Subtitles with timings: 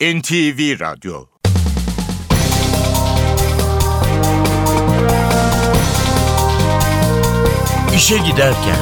[0.00, 1.26] NTV Radyo
[7.94, 8.76] İşe Giderken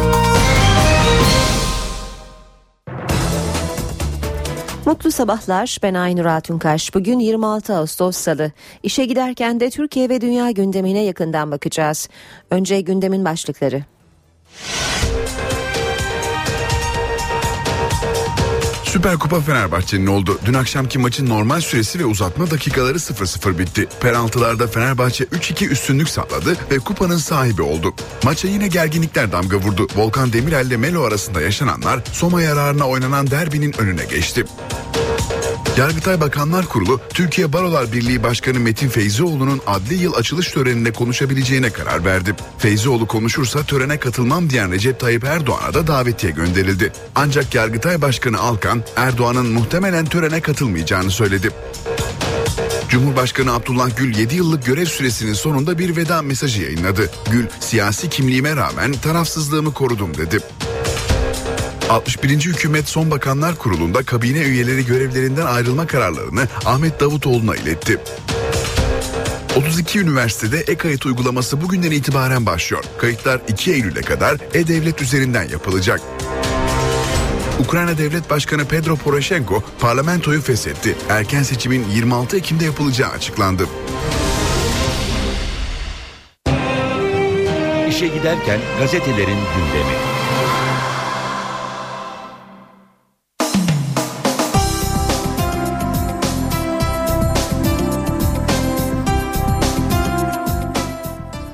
[4.86, 5.78] Mutlu sabahlar.
[5.82, 6.94] Ben Aynur Altunkaş.
[6.94, 8.52] Bugün 26 Ağustos Salı.
[8.82, 12.08] İşe giderken de Türkiye ve dünya gündemine yakından bakacağız.
[12.50, 13.84] Önce gündemin başlıkları.
[18.98, 20.38] Süper Kupa Fenerbahçe'nin oldu.
[20.44, 23.88] Dün akşamki maçın normal süresi ve uzatma dakikaları 0-0 bitti.
[24.00, 27.94] Penaltılarda Fenerbahçe 3-2 üstünlük sağladı ve kupanın sahibi oldu.
[28.24, 29.86] Maça yine gerginlikler damga vurdu.
[29.96, 34.44] Volkan Demirel ile Melo arasında yaşananlar Soma yararına oynanan derbinin önüne geçti.
[35.78, 42.04] Yargıtay Bakanlar Kurulu, Türkiye Barolar Birliği Başkanı Metin Feyzioğlu'nun adli yıl açılış töreninde konuşabileceğine karar
[42.04, 42.34] verdi.
[42.58, 46.92] Feyzioğlu konuşursa törene katılmam diyen Recep Tayyip Erdoğan'a da davetiye gönderildi.
[47.14, 51.50] Ancak Yargıtay Başkanı Alkan, Erdoğan'ın muhtemelen törene katılmayacağını söyledi.
[52.88, 57.10] Cumhurbaşkanı Abdullah Gül 7 yıllık görev süresinin sonunda bir veda mesajı yayınladı.
[57.30, 60.40] Gül, siyasi kimliğime rağmen tarafsızlığımı korudum dedi.
[61.90, 62.46] 61.
[62.46, 67.98] Hükümet Son Bakanlar Kurulu'nda kabine üyeleri görevlerinden ayrılma kararlarını Ahmet Davutoğlu'na iletti.
[69.56, 72.84] 32 üniversitede e-kayıt uygulaması bugünden itibaren başlıyor.
[72.98, 76.00] Kayıtlar 2 Eylül'e kadar e-devlet üzerinden yapılacak.
[77.60, 80.96] Ukrayna Devlet Başkanı Pedro Poroshenko parlamentoyu feshetti.
[81.08, 83.66] Erken seçimin 26 Ekim'de yapılacağı açıklandı.
[87.88, 90.17] İşe Giderken gazetelerin gündemi.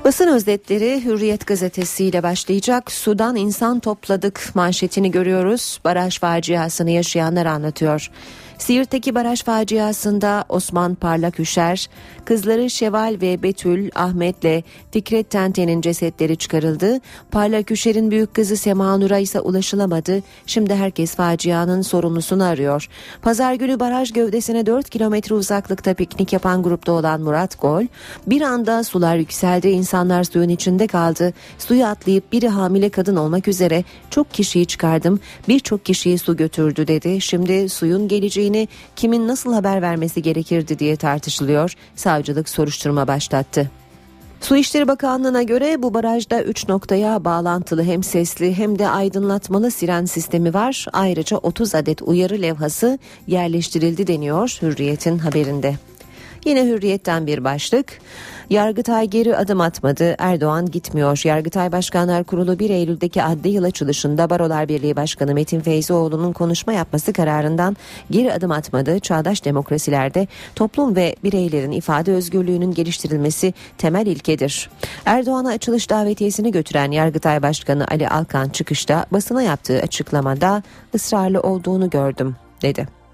[0.05, 2.93] Basın özetleri Hürriyet gazetesiyle başlayacak.
[2.93, 5.81] Sudan insan topladık manşetini görüyoruz.
[5.85, 8.11] Baraj faciasını yaşayanlar anlatıyor.
[8.59, 11.89] Siirt'teki baraj faciasında Osman Parlak Üşer,
[12.25, 17.01] kızları Şeval ve Betül, Ahmet'le Fikret Tente'nin cesetleri çıkarıldı.
[17.31, 20.23] Parlak Üşer'in büyük kızı Sema Nur'a ise ulaşılamadı.
[20.47, 22.89] Şimdi herkes facianın sorumlusunu arıyor.
[23.23, 27.83] Pazar günü baraj gövdesine 4 kilometre uzaklıkta piknik yapan grupta olan Murat Gol,
[28.27, 31.33] bir anda sular yükseldi, insanlar suyun içinde kaldı.
[31.59, 37.21] Suyu atlayıp biri hamile kadın olmak üzere çok kişiyi çıkardım, birçok kişiyi su götürdü dedi.
[37.21, 41.75] Şimdi suyun geleceği geleceğini kimin nasıl haber vermesi gerekirdi diye tartışılıyor.
[41.97, 43.71] Savcılık soruşturma başlattı.
[44.41, 50.05] Su İşleri Bakanlığı'na göre bu barajda 3 noktaya bağlantılı hem sesli hem de aydınlatmalı siren
[50.05, 50.87] sistemi var.
[50.93, 55.75] Ayrıca 30 adet uyarı levhası yerleştirildi deniyor Hürriyet'in haberinde.
[56.45, 58.01] Yine Hürriyet'ten bir başlık.
[58.51, 60.15] Yargıtay geri adım atmadı.
[60.19, 61.23] Erdoğan gitmiyor.
[61.25, 67.13] Yargıtay Başkanlar Kurulu 1 Eylül'deki adli yıl açılışında Barolar Birliği Başkanı Metin Feyzioğlu'nun konuşma yapması
[67.13, 67.77] kararından
[68.11, 69.01] geri adım atmadı.
[69.01, 74.71] Çağdaş demokrasilerde toplum ve bireylerin ifade özgürlüğünün geliştirilmesi temel ilkedir.
[75.07, 80.63] Erdoğan'a açılış davetiyesini götüren Yargıtay Başkanı Ali Alkan çıkışta basına yaptığı açıklamada
[80.95, 83.05] ısrarlı olduğunu gördüm dedi.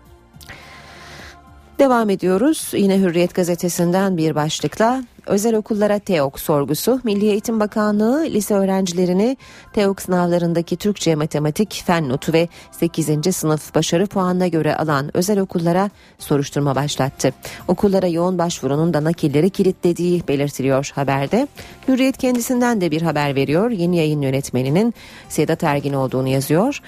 [1.81, 2.71] Devam ediyoruz.
[2.73, 7.01] Yine Hürriyet gazetesinden bir başlıkla özel okullara TEOK sorgusu.
[7.05, 9.37] Milli Eğitim Bakanlığı lise öğrencilerini
[9.73, 13.37] TEOK sınavlarındaki Türkçe, matematik, fen notu ve 8.
[13.37, 17.35] sınıf başarı puanına göre alan özel okullara soruşturma başlattı.
[17.69, 21.49] Okullara yoğun başvurunun da nakilleri kilitlediği belirtiliyor haberde.
[21.89, 23.71] Hürriyet kendisinden de bir haber veriyor.
[23.71, 24.95] Yeni yayın yönetmeninin
[25.29, 26.81] Sedat Ergin olduğunu yazıyor.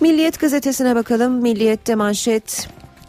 [0.00, 1.32] Milliyet gazetesine bakalım.
[1.32, 2.68] Milliyet'te manşet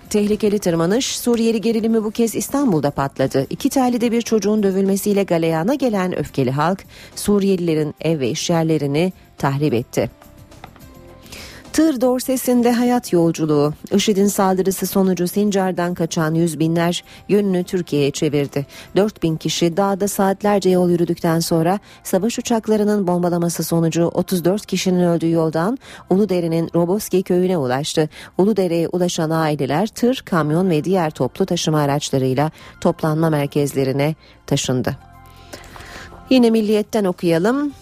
[0.10, 3.48] Tehlikeli tırmanış Suriyeli gerilimi bu kez İstanbul'da patladı.
[3.50, 6.84] İki talide bir çocuğun dövülmesiyle galeyana gelen öfkeli halk
[7.16, 10.10] Suriyelilerin ev ve işyerlerini tahrip etti.
[11.78, 13.74] Tır dorsesinde hayat yolculuğu.
[13.92, 18.66] IŞİD'in saldırısı sonucu Sincar'dan kaçan yüz binler yönünü Türkiye'ye çevirdi.
[18.96, 25.32] 4 bin kişi dağda saatlerce yol yürüdükten sonra savaş uçaklarının bombalaması sonucu 34 kişinin öldüğü
[25.32, 25.78] yoldan
[26.10, 28.10] Uludere'nin Roboski köyüne ulaştı.
[28.38, 32.52] Uludere'ye ulaşan aileler tır, kamyon ve diğer toplu taşıma araçlarıyla
[32.82, 34.16] toplanma merkezlerine
[34.46, 34.98] taşındı.
[36.30, 37.74] Yine milliyetten okuyalım.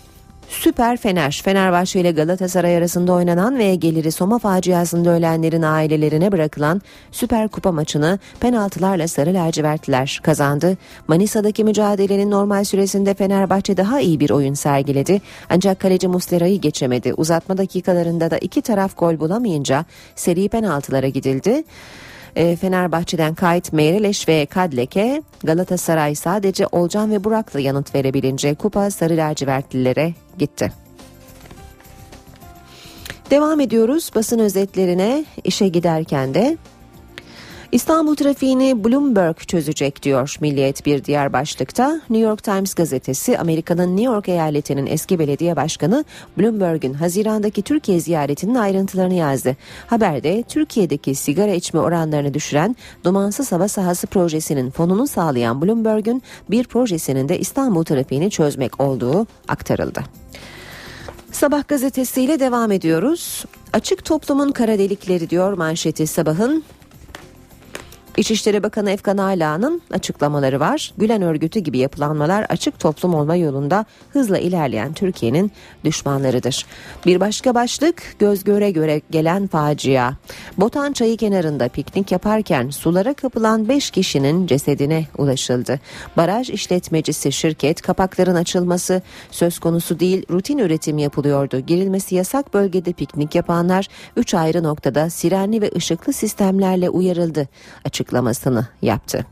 [0.49, 6.81] Süper Fener, Fenerbahçe ile Galatasaray arasında oynanan ve geliri Soma faciasında ölenlerin ailelerine bırakılan
[7.11, 10.77] Süper Kupa maçını penaltılarla Sarı Lacivertliler kazandı.
[11.07, 15.21] Manisa'daki mücadelenin normal süresinde Fenerbahçe daha iyi bir oyun sergiledi.
[15.49, 17.13] Ancak kaleci Muslera'yı geçemedi.
[17.13, 21.63] Uzatma dakikalarında da iki taraf gol bulamayınca seri penaltılara gidildi.
[22.35, 29.17] E, Fenerbahçe'den Kayıt Meyreleş ve Kadleke Galatasaray sadece Olcan ve Burak'la yanıt verebilince kupa Sarı
[29.17, 30.71] Lacivertlilere gitti.
[33.31, 36.57] Devam ediyoruz basın özetlerine işe giderken de
[37.75, 42.01] İstanbul trafiğini Bloomberg çözecek diyor Milliyet bir diğer başlıkta.
[42.09, 46.05] New York Times gazetesi Amerika'nın New York eyaletinin eski belediye başkanı
[46.37, 49.57] Bloomberg'in Haziran'daki Türkiye ziyaretinin ayrıntılarını yazdı.
[49.87, 57.29] Haberde Türkiye'deki sigara içme oranlarını düşüren Dumansız Hava Sahası projesinin fonunu sağlayan Bloomberg'in bir projesinin
[57.29, 60.01] de İstanbul trafiğini çözmek olduğu aktarıldı.
[61.31, 63.45] Sabah gazetesiyle devam ediyoruz.
[63.73, 66.63] Açık toplumun kara delikleri diyor manşeti sabahın.
[68.17, 70.93] İçişleri Bakanı Efkan Ala'nın açıklamaları var.
[70.97, 75.51] Gülen örgütü gibi yapılanmalar açık toplum olma yolunda hızla ilerleyen Türkiye'nin
[75.83, 76.65] düşmanlarıdır.
[77.05, 80.13] Bir başka başlık göz göre göre gelen facia.
[80.57, 85.79] Botan çayı kenarında piknik yaparken sulara kapılan 5 kişinin cesedine ulaşıldı.
[86.17, 89.01] Baraj işletmecisi şirket kapakların açılması
[89.31, 91.59] söz konusu değil rutin üretim yapılıyordu.
[91.59, 93.87] Girilmesi yasak bölgede piknik yapanlar
[94.17, 97.47] 3 ayrı noktada sirenli ve ışıklı sistemlerle uyarıldı.
[97.85, 99.25] Açık açıklamasını yaptı.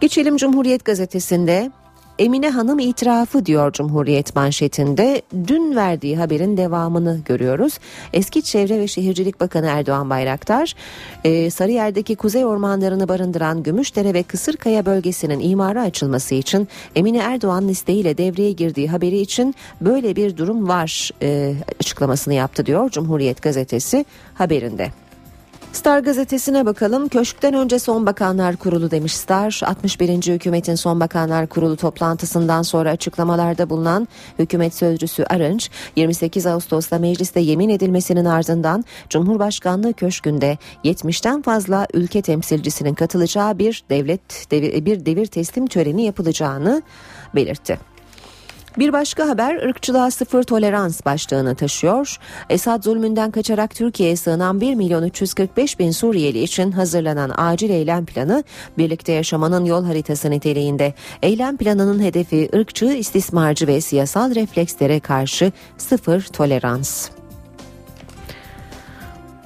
[0.00, 1.70] Geçelim Cumhuriyet gazetesinde
[2.18, 5.22] Emine Hanım itirafı diyor Cumhuriyet manşetinde.
[5.48, 7.78] Dün verdiği haberin devamını görüyoruz.
[8.12, 10.74] Eski Çevre ve Şehircilik Bakanı Erdoğan Bayraktar,
[11.24, 18.18] e, Sarıyer'deki kuzey ormanlarını barındıran Gümüşdere ve Kısırkaya bölgesinin imara açılması için Emine Erdoğan'ın isteğiyle
[18.18, 24.04] devreye girdiği haberi için böyle bir durum var e, açıklamasını yaptı diyor Cumhuriyet gazetesi
[24.34, 25.03] haberinde.
[25.74, 27.08] Star gazetesine bakalım.
[27.08, 29.60] Köşkten önce son bakanlar kurulu demiş Star.
[29.66, 30.08] 61.
[30.08, 37.68] hükümetin son bakanlar kurulu toplantısından sonra açıklamalarda bulunan hükümet sözcüsü Arınç 28 Ağustos'ta mecliste yemin
[37.68, 44.52] edilmesinin ardından Cumhurbaşkanlığı Köşkü'nde 70'ten fazla ülke temsilcisinin katılacağı bir devlet
[44.86, 46.82] bir devir teslim töreni yapılacağını
[47.34, 47.93] belirtti.
[48.78, 52.18] Bir başka haber ırkçılığa sıfır tolerans başlığını taşıyor.
[52.50, 58.44] Esad zulmünden kaçarak Türkiye'ye sığınan 1 milyon 345 bin Suriyeli için hazırlanan acil eylem planı
[58.78, 60.94] birlikte yaşamanın yol haritası niteliğinde.
[61.22, 67.08] Eylem planının hedefi ırkçı, istismarcı ve siyasal reflekslere karşı sıfır tolerans.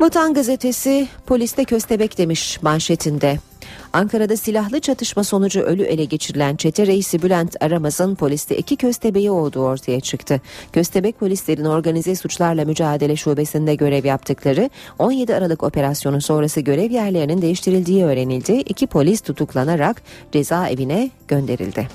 [0.00, 3.38] Vatan gazetesi poliste köstebek demiş manşetinde.
[3.98, 9.60] Ankara'da silahlı çatışma sonucu ölü ele geçirilen çete reisi Bülent Aramaz'ın poliste iki köstebeği olduğu
[9.60, 10.40] ortaya çıktı.
[10.72, 18.04] Köstebek polislerin organize suçlarla mücadele şubesinde görev yaptıkları 17 Aralık operasyonu sonrası görev yerlerinin değiştirildiği
[18.04, 18.52] öğrenildi.
[18.52, 20.02] İki polis tutuklanarak
[20.32, 21.88] cezaevine gönderildi.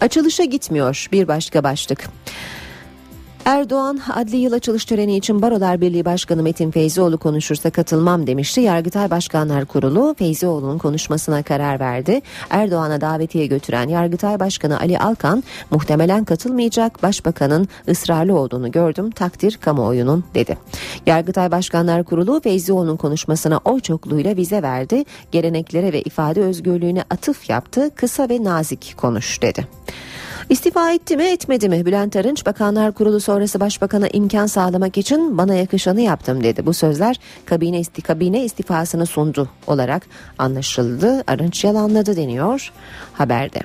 [0.00, 2.08] Açılışa gitmiyor bir başka başlık.
[3.44, 8.60] Erdoğan adli yıl açılış töreni için Barolar Birliği Başkanı Metin Feyzioğlu konuşursa katılmam demişti.
[8.60, 12.20] Yargıtay Başkanlar Kurulu Feyzioğlu'nun konuşmasına karar verdi.
[12.50, 20.24] Erdoğan'a davetiye götüren Yargıtay Başkanı Ali Alkan muhtemelen katılmayacak başbakanın ısrarlı olduğunu gördüm takdir kamuoyunun
[20.34, 20.58] dedi.
[21.06, 25.04] Yargıtay Başkanlar Kurulu Feyzioğlu'nun konuşmasına oy çokluğuyla vize verdi.
[25.32, 27.90] Geleneklere ve ifade özgürlüğüne atıf yaptı.
[27.94, 29.66] Kısa ve nazik konuş dedi.
[30.50, 35.54] İstifa etti mi etmedi mi Bülent Arınç Bakanlar Kurulu sonrası başbakana imkan sağlamak için bana
[35.54, 36.66] yakışanı yaptım dedi.
[36.66, 37.16] Bu sözler
[37.46, 40.06] kabine, isti, kabine istifasını sundu olarak
[40.38, 41.24] anlaşıldı.
[41.26, 42.72] Arınç yalanladı deniyor
[43.12, 43.60] haberde.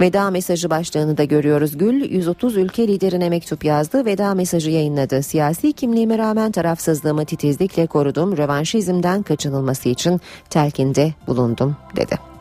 [0.00, 1.78] Veda mesajı başlığını da görüyoruz.
[1.78, 4.04] Gül 130 ülke liderine mektup yazdı.
[4.04, 5.22] Veda mesajı yayınladı.
[5.22, 8.36] Siyasi kimliğime rağmen tarafsızlığımı titizlikle korudum.
[8.36, 12.37] Rövanşizmden kaçınılması için telkinde bulundum dedi.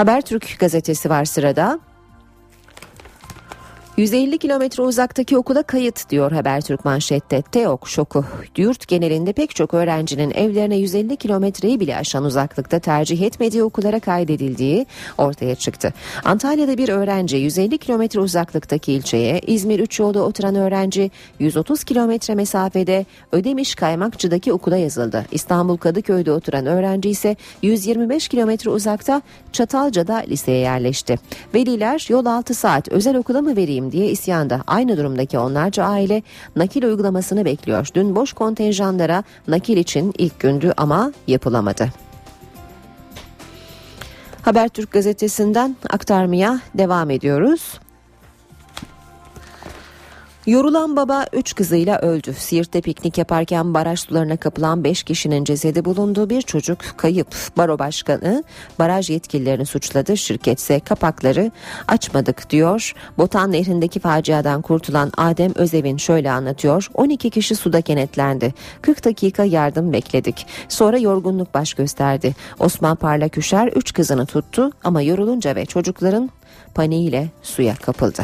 [0.00, 1.78] Habertürk gazetesi var sırada.
[4.00, 7.42] 150 kilometre uzaktaki okula kayıt diyor Habertürk manşette.
[7.42, 8.24] TEOK şoku.
[8.56, 14.86] Yurt genelinde pek çok öğrencinin evlerine 150 kilometreyi bile aşan uzaklıkta tercih etmediği okullara kaydedildiği
[15.18, 15.94] ortaya çıktı.
[16.24, 23.06] Antalya'da bir öğrenci 150 kilometre uzaklıktaki ilçeye, İzmir 3 yolda oturan öğrenci 130 kilometre mesafede
[23.32, 25.26] Ödemiş Kaymakçı'daki okula yazıldı.
[25.30, 31.18] İstanbul Kadıköy'de oturan öğrenci ise 125 kilometre uzakta Çatalca'da liseye yerleşti.
[31.54, 34.62] Veliler yol 6 saat özel okula mı vereyim diye isyanda.
[34.66, 36.22] Aynı durumdaki onlarca aile
[36.56, 37.88] nakil uygulamasını bekliyor.
[37.94, 41.88] Dün boş kontenjanlara nakil için ilk gündü ama yapılamadı.
[44.42, 47.80] Habertürk gazetesinden aktarmaya devam ediyoruz.
[50.50, 52.34] Yorulan baba üç kızıyla öldü.
[52.34, 57.28] Siirt'te piknik yaparken baraj sularına kapılan beş kişinin cesedi bulunduğu bir çocuk kayıp.
[57.56, 58.44] Baro başkanı
[58.78, 60.16] baraj yetkililerini suçladı.
[60.16, 61.50] Şirketse kapakları
[61.88, 62.94] açmadık diyor.
[63.18, 66.88] Botan Nehri'ndeki faciadan kurtulan Adem Özevin şöyle anlatıyor.
[66.94, 68.54] 12 kişi suda kenetlendi.
[68.82, 70.46] 40 dakika yardım bekledik.
[70.68, 72.34] Sonra yorgunluk baş gösterdi.
[72.58, 76.30] Osman Parlak Üşer üç kızını tuttu ama yorulunca ve çocukların
[76.74, 78.22] paniğiyle suya kapıldı.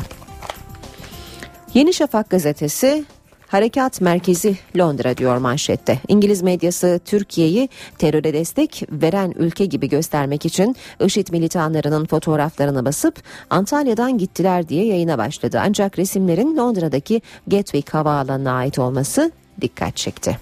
[1.76, 3.04] Yeni Şafak gazetesi
[3.46, 5.98] Harekat merkezi Londra diyor manşette.
[6.08, 7.68] İngiliz medyası Türkiye'yi
[7.98, 15.18] teröre destek veren ülke gibi göstermek için IŞİD militanlarının fotoğraflarını basıp Antalya'dan gittiler diye yayına
[15.18, 15.60] başladı.
[15.62, 20.38] Ancak resimlerin Londra'daki Gatwick havaalanına ait olması dikkat çekti.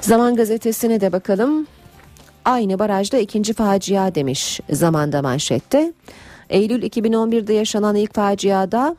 [0.00, 1.66] Zaman gazetesine de bakalım.
[2.44, 5.92] Aynı barajda ikinci facia demiş zamanda manşette.
[6.52, 8.96] Eylül 2011'de yaşanan ilk faciada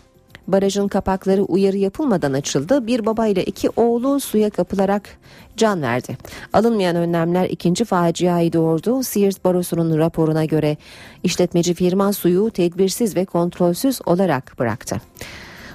[0.47, 2.87] barajın kapakları uyarı yapılmadan açıldı.
[2.87, 5.17] Bir baba ile iki oğlu suya kapılarak
[5.57, 6.17] can verdi.
[6.53, 9.03] Alınmayan önlemler ikinci faciayı doğurdu.
[9.03, 10.77] Siirt Barosu'nun raporuna göre
[11.23, 15.01] işletmeci firma suyu tedbirsiz ve kontrolsüz olarak bıraktı.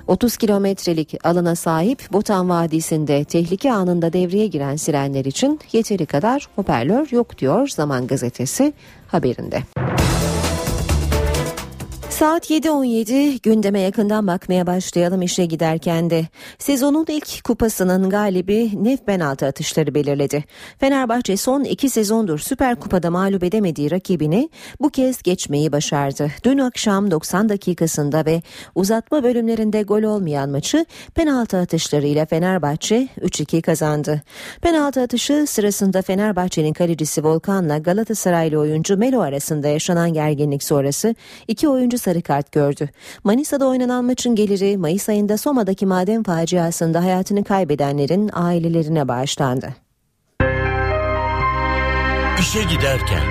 [0.06, 7.08] 30 kilometrelik alana sahip Botan Vadisi'nde tehlike anında devreye giren sirenler için yeteri kadar hoparlör
[7.10, 8.72] yok diyor Zaman Gazetesi
[9.08, 9.62] haberinde.
[12.18, 16.26] Saat 7.17 gündeme yakından bakmaya başlayalım işe giderken de.
[16.58, 20.44] Sezonun ilk kupasının galibi Nef penaltı atışları belirledi.
[20.80, 26.30] Fenerbahçe son iki sezondur Süper Kupa'da mağlup edemediği rakibini bu kez geçmeyi başardı.
[26.44, 28.42] Dün akşam 90 dakikasında ve
[28.74, 34.22] uzatma bölümlerinde gol olmayan maçı penaltı atışlarıyla Fenerbahçe 3-2 kazandı.
[34.62, 41.14] Penaltı atışı sırasında Fenerbahçe'nin kalecisi Volkan'la Galatasaraylı oyuncu Melo arasında yaşanan gerginlik sonrası
[41.48, 42.88] iki oyuncu sarı kart gördü.
[43.24, 49.74] Manisa'da oynanan maçın geliri Mayıs ayında Soma'daki maden faciasında hayatını kaybedenlerin ailelerine bağışlandı.
[52.40, 53.22] İşe giderken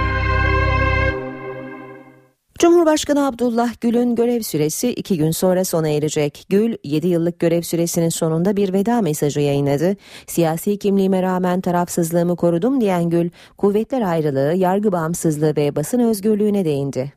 [2.59, 6.45] Cumhurbaşkanı Abdullah Gül'ün görev süresi iki gün sonra sona erecek.
[6.49, 9.95] Gül 7 yıllık görev süresinin sonunda bir veda mesajı yayınladı.
[10.27, 17.16] Siyasi kimliğime rağmen tarafsızlığımı korudum diyen Gül, kuvvetler ayrılığı, yargı bağımsızlığı ve basın özgürlüğüne değindi.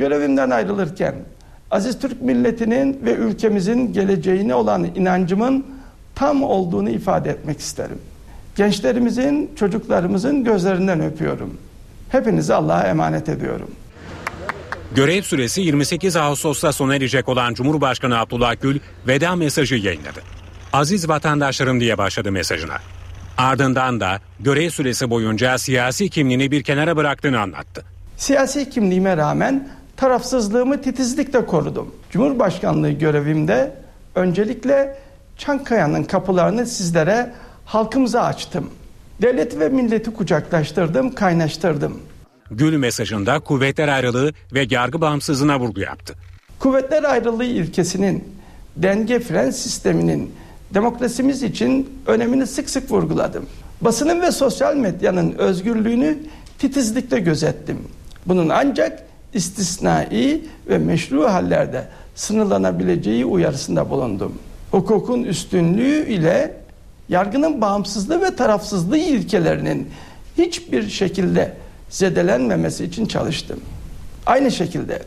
[0.00, 1.14] Görevimden ayrılırken
[1.70, 5.66] aziz Türk milletinin ve ülkemizin geleceğine olan inancımın
[6.14, 7.98] tam olduğunu ifade etmek isterim.
[8.56, 11.58] Gençlerimizin, çocuklarımızın gözlerinden öpüyorum.
[12.08, 13.70] Hepinizi Allah'a emanet ediyorum.
[14.94, 20.20] Görev süresi 28 Ağustos'ta sona erecek olan Cumhurbaşkanı Abdullah Gül veda mesajı yayınladı.
[20.72, 22.76] Aziz vatandaşlarım diye başladı mesajına.
[23.38, 27.84] Ardından da görev süresi boyunca siyasi kimliğini bir kenara bıraktığını anlattı.
[28.16, 31.94] Siyasi kimliğime rağmen tarafsızlığımı titizlikle korudum.
[32.10, 33.72] Cumhurbaşkanlığı görevimde
[34.14, 34.98] öncelikle
[35.38, 37.32] Çankaya'nın kapılarını sizlere,
[37.64, 38.70] halkımıza açtım.
[39.22, 41.98] Devleti ve milleti kucaklaştırdım, kaynaştırdım.
[42.50, 46.14] Gül mesajında kuvvetler ayrılığı ve yargı bağımsızlığına vurgu yaptı.
[46.58, 48.24] Kuvvetler ayrılığı ilkesinin,
[48.76, 50.34] denge fren sisteminin
[50.74, 53.46] demokrasimiz için önemini sık sık vurguladım.
[53.80, 56.18] Basının ve sosyal medyanın özgürlüğünü
[56.58, 57.78] titizlikle gözettim.
[58.26, 61.84] Bunun ancak istisnai ve meşru hallerde
[62.14, 64.34] sınırlanabileceği uyarısında bulundum.
[64.70, 66.54] Hukukun üstünlüğü ile
[67.08, 69.90] yargının bağımsızlığı ve tarafsızlığı ilkelerinin
[70.38, 71.52] hiçbir şekilde
[71.88, 73.60] zedelenmemesi için çalıştım.
[74.26, 75.02] Aynı şekilde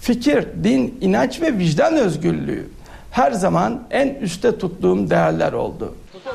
[0.00, 2.66] fikir, din, inanç ve vicdan özgürlüğü
[3.10, 5.94] her zaman en üste tuttuğum değerler oldu.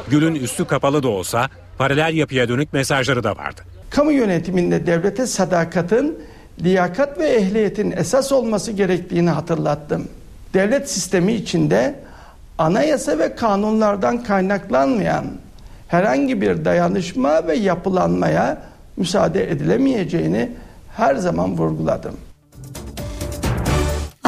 [0.09, 3.61] Gül'ün üstü kapalı da olsa paralel yapıya dönük mesajları da vardı.
[3.89, 6.19] Kamu yönetiminde devlete sadakatin,
[6.59, 10.07] liyakat ve ehliyetin esas olması gerektiğini hatırlattım.
[10.53, 11.95] Devlet sistemi içinde
[12.57, 15.25] anayasa ve kanunlardan kaynaklanmayan
[15.87, 18.57] herhangi bir dayanışma ve yapılanmaya
[18.97, 20.51] müsaade edilemeyeceğini
[20.97, 22.17] her zaman vurguladım.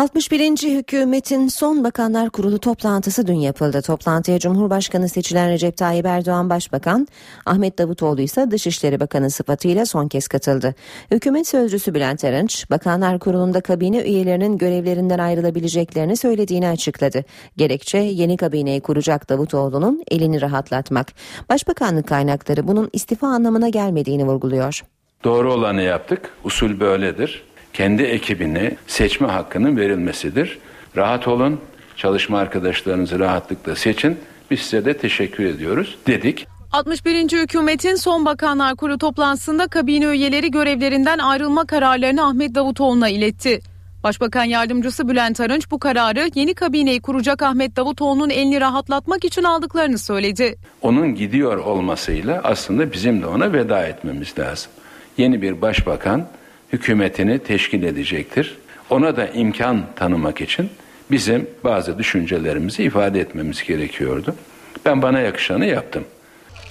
[0.04, 0.78] 61.
[0.78, 3.82] hükümetin son bakanlar kurulu toplantısı dün yapıldı.
[3.82, 7.08] Toplantıya Cumhurbaşkanı seçilen Recep Tayyip Erdoğan Başbakan,
[7.46, 10.76] Ahmet Davutoğlu ise Dışişleri Bakanı sıfatıyla son kez katıldı.
[11.12, 17.24] Hükümet sözcüsü Bülent Arınç, Bakanlar Kurulu'nda kabine üyelerinin görevlerinden ayrılabileceklerini söylediğini açıkladı.
[17.58, 21.14] Gerekçe yeni kabineyi kuracak Davutoğlu'nun elini rahatlatmak.
[21.50, 24.84] Başbakanlık kaynakları bunun istifa anlamına gelmediğini vurguluyor.
[25.24, 26.34] Doğru olanı yaptık.
[26.44, 30.60] Usul böyledir kendi ekibine seçme hakkının verilmesidir.
[30.98, 31.60] Rahat olun,
[31.98, 34.18] çalışma arkadaşlarınızı rahatlıkla seçin.
[34.52, 36.48] Biz size de teşekkür ediyoruz dedik.
[36.72, 37.32] 61.
[37.32, 43.62] hükümetin son bakanlar kurulu toplantısında kabine üyeleri görevlerinden ayrılma kararlarını Ahmet Davutoğlu'na iletti.
[44.04, 49.98] Başbakan yardımcısı Bülent Arınç bu kararı yeni kabineyi kuracak Ahmet Davutoğlu'nun elini rahatlatmak için aldıklarını
[49.98, 50.56] söyledi.
[50.82, 54.72] Onun gidiyor olmasıyla aslında bizim de ona veda etmemiz lazım.
[55.18, 56.28] Yeni bir başbakan
[56.74, 58.58] hükümetini teşkil edecektir.
[58.90, 60.70] Ona da imkan tanımak için
[61.12, 64.36] bizim bazı düşüncelerimizi ifade etmemiz gerekiyordu.
[64.86, 66.04] Ben bana yakışanı yaptım.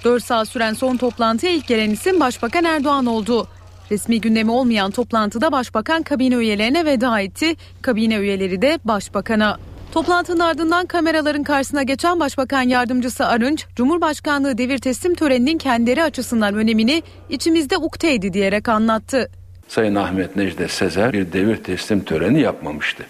[0.04, 3.48] 4 saat süren son toplantıya ilk gelen isim Başbakan Erdoğan oldu.
[3.90, 7.56] Resmi gündemi olmayan toplantıda Başbakan kabine üyelerine veda etti.
[7.82, 9.58] Kabine üyeleri de Başbakan'a.
[9.92, 17.02] Toplantının ardından kameraların karşısına geçen Başbakan Yardımcısı Arınç, Cumhurbaşkanlığı devir teslim töreninin kendileri açısından önemini
[17.30, 19.30] içimizde ukteydi diyerek anlattı.
[19.72, 23.04] Sayın Ahmet Necdet Sezer bir devir teslim töreni yapmamıştı.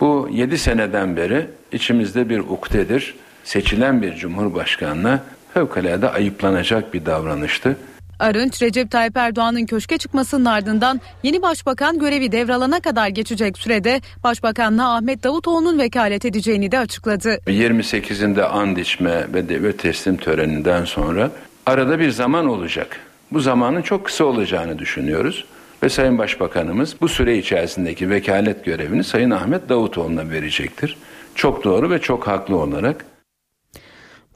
[0.00, 3.14] Bu 7 seneden beri içimizde bir uktedir.
[3.44, 5.20] Seçilen bir cumhurbaşkanına
[5.54, 7.76] fevkalade ayıplanacak bir davranıştı.
[8.18, 14.96] Arınç, Recep Tayyip Erdoğan'ın köşke çıkmasının ardından yeni başbakan görevi devralana kadar geçecek sürede başbakanlığa
[14.96, 17.38] Ahmet Davutoğlu'nun vekalet edeceğini de açıkladı.
[17.46, 21.30] 28'inde and içme ve devir teslim töreninden sonra
[21.66, 22.96] arada bir zaman olacak.
[23.32, 25.44] Bu zamanın çok kısa olacağını düşünüyoruz
[25.84, 30.98] ve Sayın Başbakanımız bu süre içerisindeki vekalet görevini Sayın Ahmet Davutoğlu'na verecektir.
[31.34, 33.04] Çok doğru ve çok haklı olarak.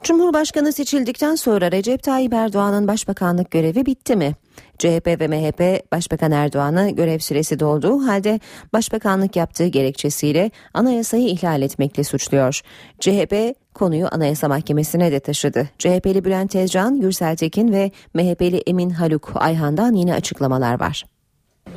[0.03, 4.35] Cumhurbaşkanı seçildikten sonra Recep Tayyip Erdoğan'ın başbakanlık görevi bitti mi?
[4.77, 8.39] CHP ve MHP Başbakan Erdoğan'ı görev süresi dolduğu halde
[8.73, 12.61] başbakanlık yaptığı gerekçesiyle anayasayı ihlal etmekle suçluyor.
[12.99, 15.69] CHP konuyu Anayasa Mahkemesi'ne de taşıdı.
[15.77, 21.03] CHP'li Bülent Tezcan, Gürsel Tekin ve MHP'li Emin Haluk Ayhan'dan yine açıklamalar var.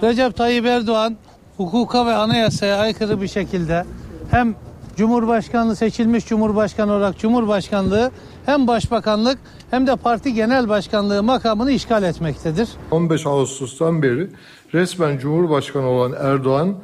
[0.03, 1.17] Recep Tayyip Erdoğan
[1.57, 3.85] hukuka ve anayasaya aykırı bir şekilde
[4.31, 4.55] hem
[4.97, 8.11] Cumhurbaşkanlığı seçilmiş Cumhurbaşkanı olarak Cumhurbaşkanlığı
[8.47, 9.39] hem başbakanlık
[9.71, 12.69] hem de parti genel başkanlığı makamını işgal etmektedir.
[12.91, 14.31] 15 Ağustos'tan beri
[14.75, 16.75] resmen Cumhurbaşkanı olan Erdoğan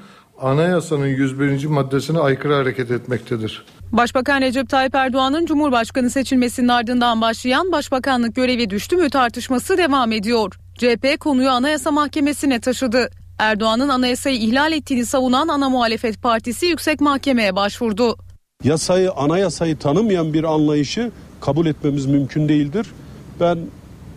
[0.40, 1.64] anayasanın 101.
[1.66, 3.64] maddesine aykırı hareket etmektedir.
[3.92, 10.58] Başbakan Recep Tayyip Erdoğan'ın Cumhurbaşkanı seçilmesinin ardından başlayan başbakanlık görevi düştü mü tartışması devam ediyor.
[10.78, 13.10] CHP konuyu Anayasa Mahkemesi'ne taşıdı.
[13.38, 18.16] Erdoğan'ın anayasayı ihlal ettiğini savunan ana muhalefet partisi yüksek mahkemeye başvurdu.
[18.64, 22.86] Yasayı, anayasayı tanımayan bir anlayışı kabul etmemiz mümkün değildir.
[23.40, 23.58] Ben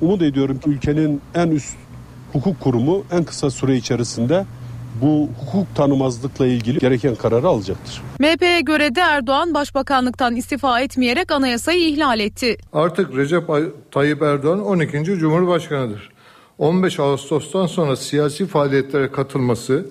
[0.02, 1.76] umut ediyorum ki ülkenin en üst
[2.34, 4.46] hukuk kurumu en kısa süre içerisinde
[5.02, 8.02] bu hukuk tanımazlıkla ilgili gereken kararı alacaktır.
[8.20, 12.58] MHP'ye göre de Erdoğan başbakanlıktan istifa etmeyerek anayasayı ihlal etti.
[12.74, 13.44] Artık Recep
[13.92, 15.04] Tayyip Erdoğan 12.
[15.04, 16.10] Cumhurbaşkanıdır.
[16.62, 19.86] 15 Ağustos'tan sonra siyasi faaliyetlere katılması,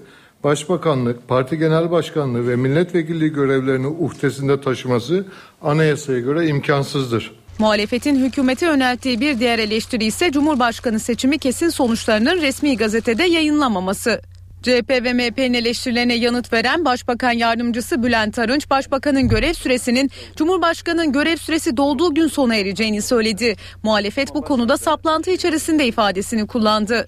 [0.45, 5.25] başbakanlık, parti genel başkanlığı ve milletvekilliği görevlerini uhdesinde taşıması
[5.63, 7.33] anayasaya göre imkansızdır.
[7.59, 14.21] Muhalefetin hükümete yönelttiği bir diğer eleştiri ise Cumhurbaşkanı seçimi kesin sonuçlarının resmi gazetede yayınlamaması.
[14.62, 21.37] CHP ve MHP'nin eleştirilerine yanıt veren Başbakan Yardımcısı Bülent Arınç, Başbakanın görev süresinin Cumhurbaşkanı'nın görev
[21.37, 23.57] süresi dolduğu gün sona ereceğini söyledi.
[23.83, 27.07] Muhalefet bu konuda saplantı içerisinde ifadesini kullandı.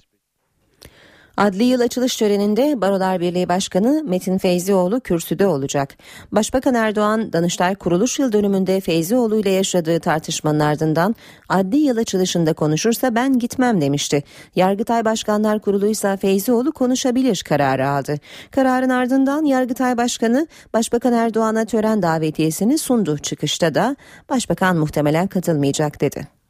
[1.37, 5.97] Adli yıl açılış töreninde Barolar Birliği Başkanı Metin Feyzioğlu kürsüde olacak.
[6.31, 11.15] Başbakan Erdoğan Danıştay kuruluş yıl dönümünde Feyzioğlu ile yaşadığı tartışmanın ardından
[11.49, 14.23] adli yıl açılışında konuşursa ben gitmem demişti.
[14.55, 18.15] Yargıtay Başkanlar Kurulu ise Feyzioğlu konuşabilir kararı aldı.
[18.51, 23.17] Kararın ardından Yargıtay Başkanı Başbakan Erdoğan'a tören davetiyesini sundu.
[23.17, 23.95] Çıkışta da
[24.29, 26.42] Başbakan muhtemelen katılmayacak dedi.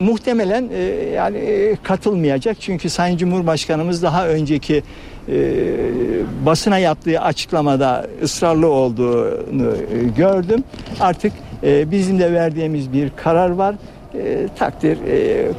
[0.00, 0.82] Muhtemelen e,
[1.14, 4.82] yani e, katılmayacak çünkü Sayın Cumhurbaşkanımız daha önceki
[5.28, 5.34] e,
[6.46, 9.74] basına yaptığı açıklamada ısrarlı olduğunu
[10.16, 10.64] gördüm.
[11.00, 11.32] Artık
[11.62, 13.74] bizim de verdiğimiz bir karar var.
[14.14, 14.98] E, takdir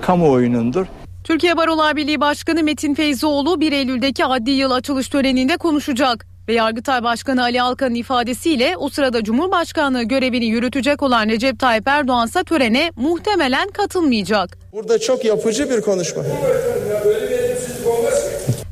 [0.01, 0.85] kamuoyunundur.
[1.23, 7.03] Türkiye Barolar Birliği Başkanı Metin Feyzoğlu 1 Eylül'deki adli yıl açılış töreninde konuşacak ve Yargıtay
[7.03, 12.91] Başkanı Ali Alkan'ın ifadesiyle o sırada Cumhurbaşkanlığı görevini yürütecek olan Recep Tayyip Erdoğan ise törene
[12.95, 14.57] muhtemelen katılmayacak.
[14.73, 16.23] Burada çok yapıcı bir konuşma.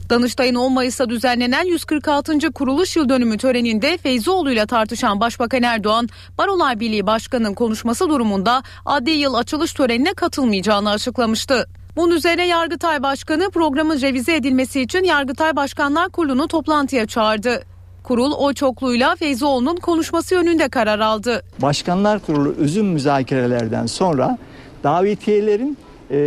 [0.10, 2.52] Danıştay'ın 10 Mayıs'ta düzenlenen 146.
[2.52, 9.12] kuruluş yıl dönümü töreninde Feyzoğlu ile tartışan Başbakan Erdoğan, Barolar Birliği Başkanı'nın konuşması durumunda adli
[9.12, 11.68] yıl açılış törenine katılmayacağını açıklamıştı.
[11.96, 17.64] Bunun üzerine Yargıtay Başkanı programın revize edilmesi için Yargıtay Başkanlar Kurulu'nu toplantıya çağırdı.
[18.04, 21.44] Kurul o çokluğuyla Feyzoğlu'nun konuşması yönünde karar aldı.
[21.62, 24.38] Başkanlar Kurulu uzun müzakerelerden sonra
[24.84, 25.78] davetiyelerin
[26.12, 26.18] e,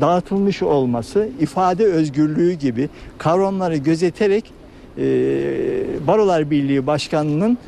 [0.00, 4.52] dağıtılmış olması, ifade özgürlüğü gibi kavramları gözeterek
[4.98, 5.02] e,
[6.06, 7.58] Barolar Birliği Başkanı'nın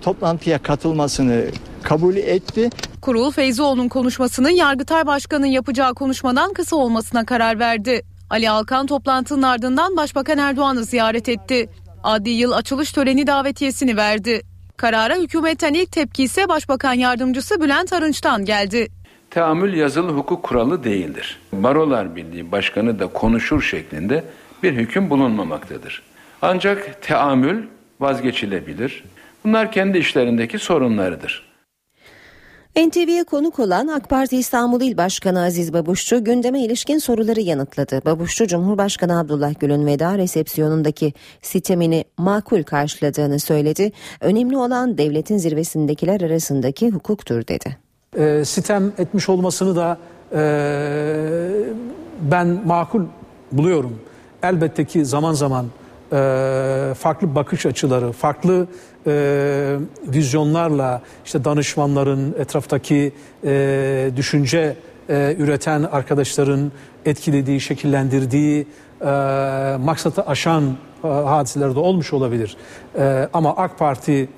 [0.00, 1.44] toplantıya katılmasını
[1.82, 2.70] kabul etti.
[3.02, 8.02] Kurul Feyzoğlu'nun konuşmasının Yargıtay Başkanı'nın yapacağı konuşmadan kısa olmasına karar verdi.
[8.30, 11.68] Ali Alkan toplantının ardından Başbakan Erdoğan'ı ziyaret etti.
[12.02, 14.42] Adli yıl açılış töreni davetiyesini verdi.
[14.76, 18.88] Karara hükümetten ilk tepki ise Başbakan Yardımcısı Bülent Arınç'tan geldi.
[19.30, 21.38] Teamül yazılı hukuk kuralı değildir.
[21.52, 24.24] Barolar Birliği Başkanı da konuşur şeklinde
[24.62, 26.02] bir hüküm bulunmamaktadır.
[26.42, 27.62] Ancak teamül
[28.00, 29.04] vazgeçilebilir.
[29.44, 31.47] Bunlar kendi işlerindeki sorunlarıdır.
[32.86, 38.00] NTV'ye konuk olan AK Parti İstanbul İl Başkanı Aziz Babuşçu gündeme ilişkin soruları yanıtladı.
[38.04, 41.12] Babuşçu Cumhurbaşkanı Abdullah Gül'ün veda resepsiyonundaki
[41.42, 43.92] sitemini makul karşıladığını söyledi.
[44.20, 47.76] Önemli olan devletin zirvesindekiler arasındaki hukuktur dedi.
[48.16, 49.98] E, sitem etmiş olmasını da
[50.32, 50.40] e,
[52.20, 53.02] ben makul
[53.52, 54.00] buluyorum.
[54.42, 55.66] Elbette ki zaman zaman
[56.12, 58.66] e, farklı bakış açıları, farklı
[59.08, 63.12] e, vizyonlarla işte danışmanların, etraftaki
[63.44, 64.76] e, düşünce
[65.08, 66.72] e, üreten arkadaşların
[67.04, 68.66] etkilediği, şekillendirdiği
[69.00, 69.04] e,
[69.80, 72.56] maksatı aşan e, hadiseler de olmuş olabilir.
[72.98, 74.28] E, ama AK Parti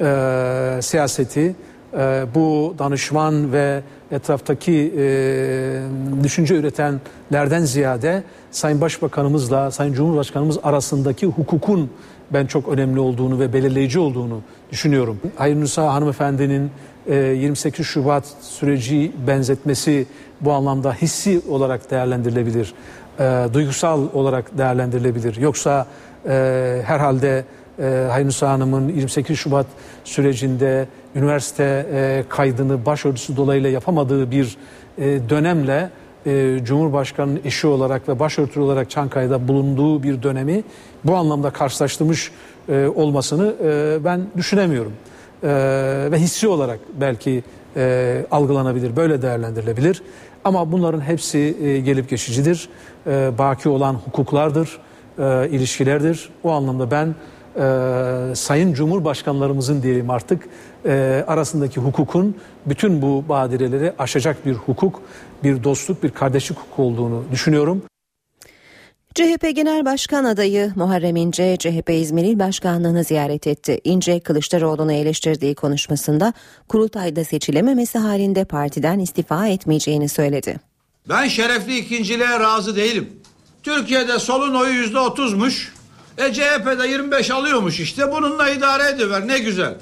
[0.00, 1.56] e, siyaseti
[1.94, 5.82] e, bu danışman ve etraftaki e,
[6.22, 11.90] düşünce üretenlerden ziyade Sayın Başbakanımızla Sayın Cumhurbaşkanımız arasındaki hukukun
[12.32, 15.20] ben çok önemli olduğunu ve belirleyici olduğunu düşünüyorum.
[15.36, 16.70] Hayır Nusa hanımefendinin
[17.08, 20.06] 28 e, Şubat süreci benzetmesi
[20.40, 22.74] bu anlamda hissi olarak değerlendirilebilir.
[23.18, 25.36] E, duygusal olarak değerlendirilebilir.
[25.36, 25.86] Yoksa
[26.28, 27.44] e, herhalde
[28.10, 29.66] Hayır Nusa Hanım'ın 28 Şubat
[30.04, 34.56] sürecinde üniversite kaydını başörtüsü dolayıyla yapamadığı bir
[34.98, 35.90] dönemle
[36.26, 40.64] e, Cumhurbaşkanı'nın eşi olarak ve başörtülü olarak Çankaya'da bulunduğu bir dönemi
[41.04, 42.30] bu anlamda karşılaştırmış
[42.68, 44.92] e, olmasını e, ben düşünemiyorum.
[45.42, 45.48] E,
[46.12, 47.42] ve hissi olarak belki
[47.76, 50.02] e, algılanabilir, böyle değerlendirilebilir.
[50.44, 52.68] Ama bunların hepsi e, gelip geçicidir.
[53.06, 54.78] E, baki olan hukuklardır,
[55.18, 56.30] e, ilişkilerdir.
[56.44, 57.14] O anlamda ben
[57.56, 60.48] e, Sayın Cumhurbaşkanlarımızın diyelim artık
[60.86, 65.02] e, arasındaki hukukun bütün bu badireleri aşacak bir hukuk,
[65.44, 67.82] bir dostluk, bir kardeşlik hukuku olduğunu düşünüyorum.
[69.14, 73.80] CHP Genel Başkan adayı Muharrem İnce, CHP İzmir İl Başkanlığı'nı ziyaret etti.
[73.84, 76.32] İnce, Kılıçdaroğlu'nu eleştirdiği konuşmasında
[76.68, 80.56] kurultayda seçilememesi halinde partiden istifa etmeyeceğini söyledi.
[81.08, 83.08] Ben şerefli ikinciliğe razı değilim.
[83.62, 85.74] Türkiye'de solun oyu yüzde otuzmuş.
[86.18, 89.74] E CHP'de 25 alıyormuş işte bununla idare ediver ne güzel.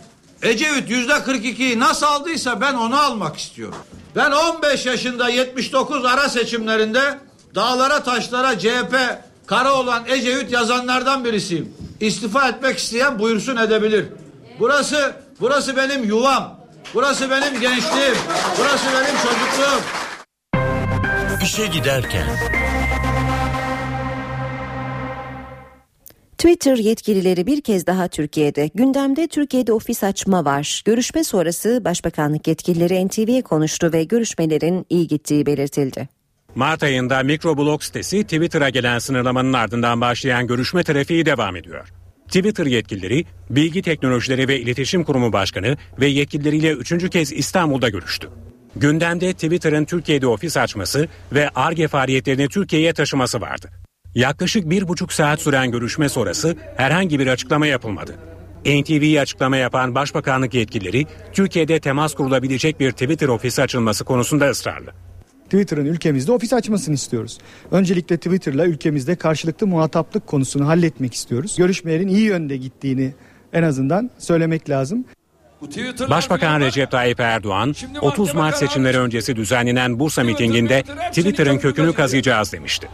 [0.44, 3.78] Ecevit yüzde 42'yi nasıl aldıysa ben onu almak istiyorum.
[4.16, 7.18] Ben 15 yaşında 79 ara seçimlerinde
[7.54, 8.94] dağlara taşlara CHP
[9.46, 11.74] kara olan Ecevit yazanlardan birisiyim.
[12.00, 14.06] İstifa etmek isteyen buyursun edebilir.
[14.60, 16.60] Burası burası benim yuvam.
[16.94, 18.16] Burası benim gençliğim.
[18.58, 19.80] Burası benim çocukluğum.
[21.42, 22.26] İşe giderken
[26.44, 28.70] Twitter yetkilileri bir kez daha Türkiye'de.
[28.74, 30.82] Gündemde Türkiye'de ofis açma var.
[30.84, 36.08] Görüşme sonrası Başbakanlık yetkilileri NTV'ye konuştu ve görüşmelerin iyi gittiği belirtildi.
[36.54, 41.88] Mart ayında mikroblog sitesi Twitter'a gelen sınırlamanın ardından başlayan görüşme trafiği devam ediyor.
[42.26, 48.28] Twitter yetkilileri Bilgi Teknolojileri ve İletişim Kurumu Başkanı ve yetkilileriyle üçüncü kez İstanbul'da görüştü.
[48.76, 53.70] Gündemde Twitter'ın Türkiye'de ofis açması ve ARGE faaliyetlerini Türkiye'ye taşıması vardı.
[54.14, 58.14] Yaklaşık bir buçuk saat süren görüşme sonrası herhangi bir açıklama yapılmadı.
[58.64, 64.90] NTV'ye açıklama yapan Başbakanlık yetkilileri Türkiye'de temas kurulabilecek bir Twitter ofisi açılması konusunda ısrarlı.
[65.44, 67.38] Twitter'ın ülkemizde ofis açmasını istiyoruz.
[67.70, 71.56] Öncelikle Twitter'la ülkemizde karşılıklı muhataplık konusunu halletmek istiyoruz.
[71.58, 73.14] Görüşmelerin iyi yönde gittiğini
[73.52, 75.04] en azından söylemek lazım.
[76.10, 82.88] Başbakan Recep Tayyip Erdoğan 30 Mart seçimleri öncesi düzenlenen Bursa mitinginde Twitter'ın kökünü kazıyacağız demişti.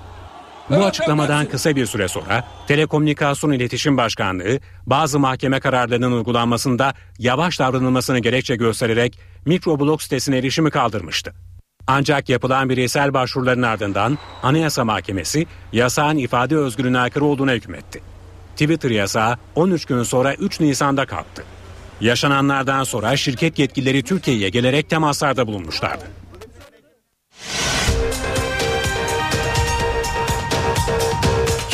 [0.70, 8.18] Bu açıklamadan kısa bir süre sonra Telekomünikasyon İletişim Başkanlığı bazı mahkeme kararlarının uygulanmasında yavaş davranılmasını
[8.18, 11.34] gerekçe göstererek mikroblog sitesine erişimi kaldırmıştı.
[11.86, 18.00] Ancak yapılan bireysel başvuruların ardından Anayasa Mahkemesi yasağın ifade özgürlüğüne aykırı olduğuna hükmetti.
[18.52, 21.44] Twitter yasağı 13 gün sonra 3 Nisan'da kalktı.
[22.00, 26.19] Yaşananlardan sonra şirket yetkilileri Türkiye'ye gelerek temaslarda bulunmuşlardı.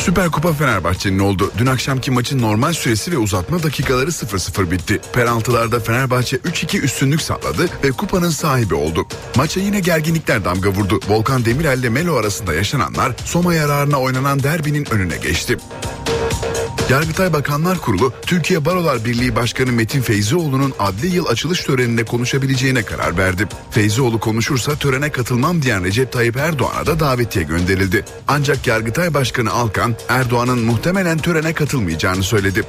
[0.07, 1.51] Süper Kupa Fenerbahçe'nin oldu.
[1.57, 5.01] Dün akşamki maçın normal süresi ve uzatma dakikaları 0-0 bitti.
[5.13, 9.07] Penaltılarda Fenerbahçe 3-2 üstünlük sağladı ve kupanın sahibi oldu.
[9.35, 10.99] Maça yine gerginlikler damga vurdu.
[11.07, 15.57] Volkan Demirel ile Melo arasında yaşananlar Soma yararına oynanan derbinin önüne geçti.
[16.89, 23.17] Yargıtay Bakanlar Kurulu, Türkiye Barolar Birliği Başkanı Metin Feyzioğlu'nun adli yıl açılış töreninde konuşabileceğine karar
[23.17, 23.47] verdi.
[23.71, 28.05] Feyzioğlu konuşursa törene katılmam diyen Recep Tayyip Erdoğan'a da davetiye gönderildi.
[28.27, 32.63] Ancak Yargıtay Başkanı Alkan, Erdoğan'ın muhtemelen törene katılmayacağını söyledi.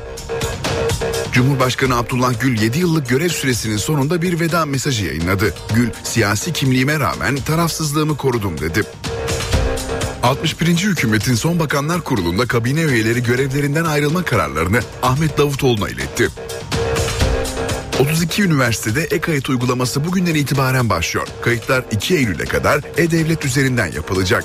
[1.33, 5.55] Cumhurbaşkanı Abdullah Gül 7 yıllık görev süresinin sonunda bir veda mesajı yayınladı.
[5.75, 8.83] Gül, siyasi kimliğime rağmen tarafsızlığımı korudum dedi.
[10.23, 10.69] 61.
[10.69, 16.29] hükümetin son bakanlar kurulunda kabine üyeleri görevlerinden ayrılma kararlarını Ahmet Davutoğlu'na iletti.
[18.01, 21.27] 32 üniversitede e-kayıt uygulaması bugünden itibaren başlıyor.
[21.43, 24.45] Kayıtlar 2 Eylül'e kadar e-devlet üzerinden yapılacak.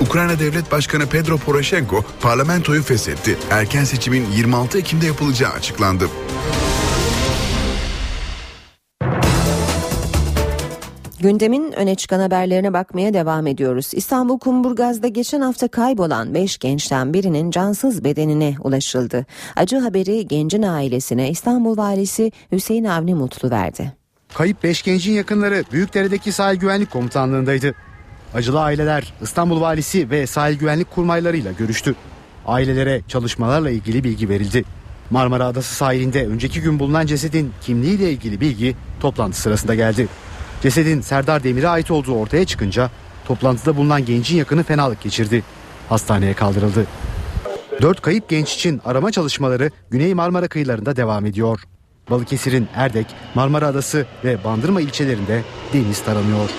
[0.00, 3.38] Ukrayna Devlet Başkanı Pedro Poroshenko parlamentoyu feshetti.
[3.50, 6.08] Erken seçimin 26 Ekim'de yapılacağı açıklandı.
[11.20, 13.90] Gündemin öne çıkan haberlerine bakmaya devam ediyoruz.
[13.92, 19.26] İstanbul Kumburgaz'da geçen hafta kaybolan 5 gençten birinin cansız bedenine ulaşıldı.
[19.56, 23.92] Acı haberi gencin ailesine İstanbul Valisi Hüseyin Avni Mutlu verdi.
[24.34, 27.74] Kayıp 5 gencin yakınları Büyükdere'deki sahil güvenlik komutanlığındaydı.
[28.34, 31.94] Acılı aileler İstanbul Valisi ve sahil güvenlik kurmaylarıyla görüştü.
[32.46, 34.64] Ailelere çalışmalarla ilgili bilgi verildi.
[35.10, 40.08] Marmara Adası sahilinde önceki gün bulunan cesedin kimliğiyle ilgili bilgi toplantı sırasında geldi.
[40.62, 42.90] Cesedin Serdar Demir'e ait olduğu ortaya çıkınca
[43.24, 45.42] toplantıda bulunan gencin yakını fenalık geçirdi.
[45.88, 46.86] Hastaneye kaldırıldı.
[47.82, 51.60] Dört kayıp genç için arama çalışmaları Güney Marmara kıyılarında devam ediyor.
[52.10, 55.42] Balıkesir'in Erdek, Marmara Adası ve Bandırma ilçelerinde
[55.72, 56.50] deniz taranıyor.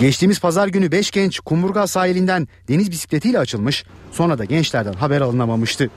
[0.00, 5.90] Geçtiğimiz pazar günü 5 genç Kumburgaz sahilinden deniz bisikletiyle açılmış, sonra da gençlerden haber alınamamıştı.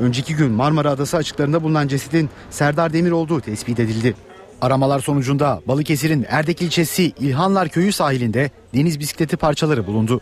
[0.00, 4.14] Önceki gün Marmara Adası açıklarında bulunan cesedin Serdar Demir olduğu tespit edildi.
[4.62, 10.20] Aramalar sonucunda Balıkesir'in Erdek ilçesi İlhanlar Köyü sahilinde deniz bisikleti parçaları bulundu.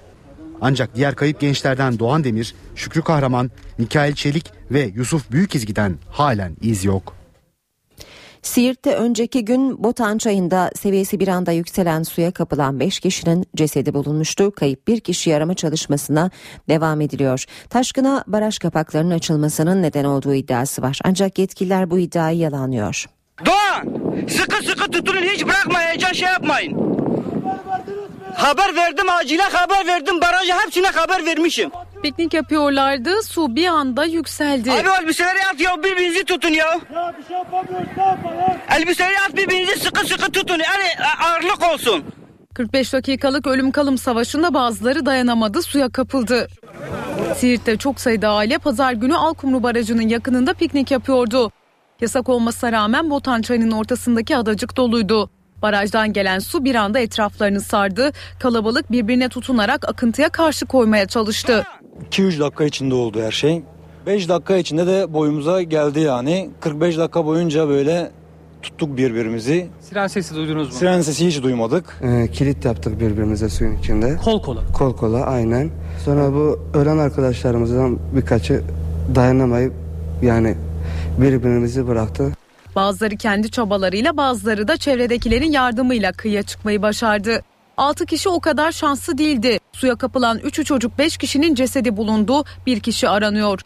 [0.61, 6.85] Ancak diğer kayıp gençlerden Doğan Demir, Şükrü Kahraman, Mikail Çelik ve Yusuf Büyükizgi'den halen iz
[6.85, 7.15] yok.
[8.43, 14.51] Siirt'te önceki gün Botan Çayı'nda seviyesi bir anda yükselen suya kapılan 5 kişinin cesedi bulunmuştu.
[14.51, 16.31] Kayıp bir kişi arama çalışmasına
[16.69, 17.45] devam ediliyor.
[17.71, 20.99] Taşkına baraj kapaklarının açılmasının neden olduğu iddiası var.
[21.05, 23.20] Ancak yetkililer bu iddiayı yalanlıyor.
[24.29, 26.91] Sıkı sıkı tutunun hiç bırakmayacak şey yapmayın.
[28.35, 31.71] Haber verdim acile haber verdim barajı hepsine haber vermişim.
[32.03, 33.23] Piknik yapıyorlardı.
[33.23, 34.73] Su bir anda yükseldi.
[34.73, 36.67] Abi elbiseleri at ya birbirinizi tutun ya.
[36.95, 38.59] Ya bir şey yapamıyoruz ne yapalım?
[38.77, 40.59] Elbiseleri at birbirinizi sıkı sıkı tutun.
[40.59, 42.05] Yani ağırlık olsun.
[42.55, 46.49] 45 dakikalık ölüm kalım savaşında bazıları dayanamadı suya kapıldı.
[47.37, 51.53] Siirt'te çok sayıda aile pazar günü Alkumru Barajı'nın yakınında piknik yapıyordu.
[52.01, 55.31] Yasak olmasına rağmen Botan Çayı'nın ortasındaki adacık doluydu.
[55.63, 58.13] Barajdan gelen su bir anda etraflarını sardı.
[58.39, 61.65] Kalabalık birbirine tutunarak akıntıya karşı koymaya çalıştı.
[62.11, 63.63] 2-3 dakika içinde oldu her şey.
[64.07, 66.51] 5 dakika içinde de boyumuza geldi yani.
[66.61, 68.11] 45 dakika boyunca böyle
[68.63, 69.69] tuttuk birbirimizi.
[69.81, 70.75] Siren sesi duydunuz mu?
[70.75, 72.01] Siren sesi hiç duymadık.
[72.03, 74.17] Ee, kilit yaptık birbirimize suyun içinde.
[74.25, 74.61] Kol kola.
[74.75, 75.71] Kol kola aynen.
[76.05, 78.63] Sonra bu ölen arkadaşlarımızdan birkaçı
[79.15, 79.73] dayanamayıp
[80.23, 80.55] yani
[81.19, 82.33] birbirimizi bıraktı.
[82.77, 87.43] Bazıları kendi çabalarıyla bazıları da çevredekilerin yardımıyla kıyıya çıkmayı başardı.
[87.77, 89.59] 6 kişi o kadar şanslı değildi.
[89.73, 92.45] Suya kapılan 3'ü çocuk 5 kişinin cesedi bulundu.
[92.67, 93.61] Bir kişi aranıyor.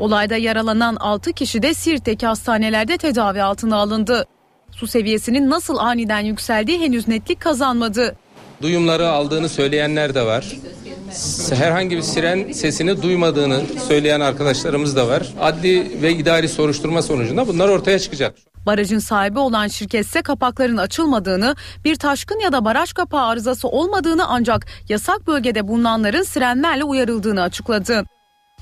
[0.00, 4.26] Olayda yaralanan 6 kişi de Siirt'teki hastanelerde tedavi altına alındı.
[4.70, 8.16] Su seviyesinin nasıl aniden yükseldiği henüz netlik kazanmadı.
[8.62, 10.56] Duyumları aldığını söyleyenler de var.
[11.54, 15.22] Herhangi bir siren sesini duymadığını söyleyen arkadaşlarımız da var.
[15.40, 18.34] Adli ve idari soruşturma sonucunda bunlar ortaya çıkacak.
[18.66, 24.66] Barajın sahibi olan şirketse kapakların açılmadığını, bir taşkın ya da baraj kapağı arızası olmadığını ancak
[24.88, 28.04] yasak bölgede bulunanların sirenlerle uyarıldığını açıkladı.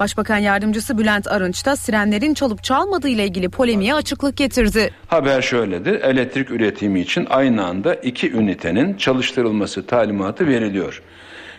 [0.01, 4.91] Başbakan yardımcısı Bülent Arınç da sirenlerin çalıp çalmadığı ile ilgili polemiğe açıklık getirdi.
[5.07, 6.01] Haber şöyledir.
[6.01, 11.03] Elektrik üretimi için aynı anda iki ünitenin çalıştırılması talimatı veriliyor.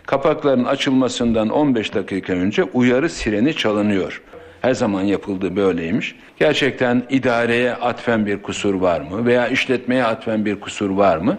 [0.05, 4.21] Kapakların açılmasından 15 dakika önce uyarı sireni çalınıyor.
[4.61, 6.15] Her zaman yapıldığı böyleymiş.
[6.39, 11.37] Gerçekten idareye atfen bir kusur var mı veya işletmeye atfen bir kusur var mı?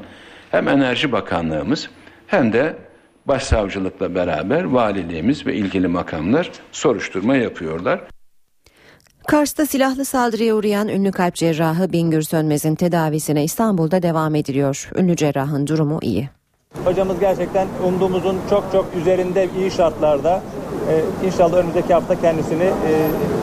[0.50, 1.90] Hem Enerji Bakanlığımız
[2.26, 2.76] hem de
[3.28, 8.00] Başsavcılıkla beraber valiliğimiz ve ilgili makamlar soruşturma yapıyorlar.
[9.26, 14.90] Kars'ta silahlı saldırıya uğrayan ünlü kalp cerrahı Bingür Sönmez'in tedavisine İstanbul'da devam ediliyor.
[14.96, 16.30] Ünlü cerrahın durumu iyi.
[16.84, 20.42] Hocamız gerçekten umduğumuzun çok çok üzerinde iyi şartlarda.
[20.90, 22.92] Ee, inşallah önümüzdeki hafta kendisini e,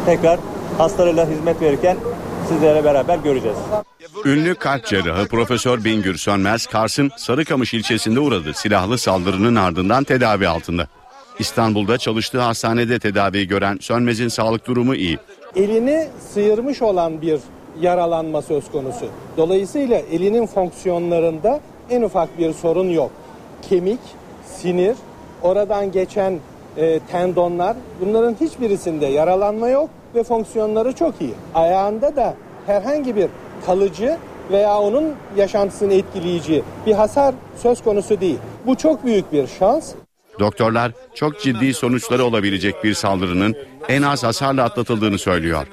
[0.06, 0.40] tekrar
[0.78, 1.98] hastalarıyla hizmet verirken
[2.46, 3.58] sizlerle beraber göreceğiz.
[4.26, 10.88] Ünlü kalp cerrahı Profesör Bingür Sönmez, Kars'ın Sarıkamış ilçesinde uğradı silahlı saldırının ardından tedavi altında.
[11.40, 15.18] İstanbul'da çalıştığı hastanede tedavi gören Sönmez'in sağlık durumu iyi.
[15.56, 17.40] Elini sıyırmış olan bir
[17.82, 19.06] yaralanma söz konusu.
[19.38, 23.12] Dolayısıyla elinin fonksiyonlarında en ufak bir sorun yok.
[23.70, 24.00] Kemik,
[24.46, 24.96] sinir,
[25.42, 26.40] oradan geçen
[26.78, 31.34] e, tendonlar bunların hiçbirisinde yaralanma yok ve fonksiyonları çok iyi.
[31.56, 32.34] Ayağında da
[32.66, 33.28] herhangi bir
[33.66, 34.18] kalıcı
[34.52, 38.38] veya onun yaşantısını etkileyici bir hasar söz konusu değil.
[38.66, 39.92] Bu çok büyük bir şans.
[40.40, 43.56] Doktorlar çok ciddi sonuçları olabilecek bir saldırının
[43.88, 45.68] en az hasarla atlatıldığını söylüyor.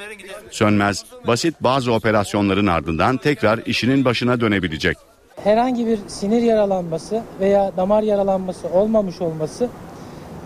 [0.50, 4.96] Sönmez, basit bazı operasyonların ardından tekrar işinin başına dönebilecek.
[5.44, 9.68] Herhangi bir sinir yaralanması veya damar yaralanması olmamış olması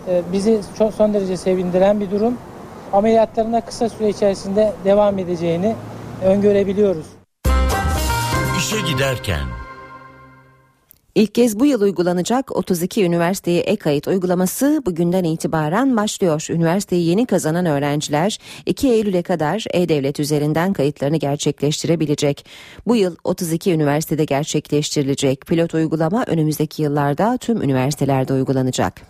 [0.07, 2.37] e, bizi çok son derece sevindiren bir durum.
[2.93, 5.75] Ameliyatlarına kısa süre içerisinde devam edeceğini
[6.23, 7.05] öngörebiliyoruz.
[8.57, 9.57] İşe giderken
[11.17, 16.47] İlk kez bu yıl uygulanacak 32 üniversiteye e-kayıt uygulaması bugünden itibaren başlıyor.
[16.49, 22.45] Üniversiteyi yeni kazanan öğrenciler 2 Eylül'e kadar e-devlet üzerinden kayıtlarını gerçekleştirebilecek.
[22.87, 29.01] Bu yıl 32 üniversitede gerçekleştirilecek pilot uygulama önümüzdeki yıllarda tüm üniversitelerde uygulanacak.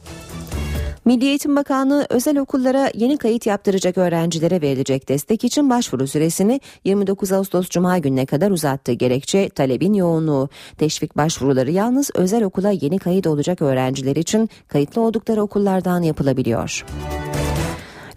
[1.08, 7.32] Milli Eğitim Bakanlığı özel okullara yeni kayıt yaptıracak öğrencilere verilecek destek için başvuru süresini 29
[7.32, 8.92] Ağustos Cuma gününe kadar uzattı.
[8.92, 10.50] Gerekçe talebin yoğunluğu.
[10.78, 16.86] Teşvik başvuruları yalnız özel okula yeni kayıt olacak öğrenciler için kayıtlı oldukları okullardan yapılabiliyor.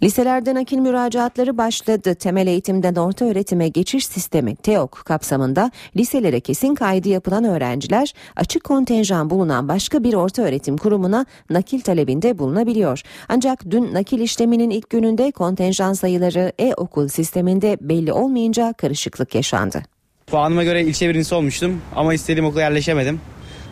[0.03, 2.15] Liselerde nakil müracaatları başladı.
[2.15, 9.29] Temel eğitimden orta öğretime geçiş sistemi TEOK kapsamında liselere kesin kaydı yapılan öğrenciler açık kontenjan
[9.29, 13.01] bulunan başka bir orta öğretim kurumuna nakil talebinde bulunabiliyor.
[13.29, 19.83] Ancak dün nakil işleminin ilk gününde kontenjan sayıları e-okul sisteminde belli olmayınca karışıklık yaşandı.
[20.27, 23.21] Puanıma göre ilçe birincisi olmuştum ama istediğim okula yerleşemedim.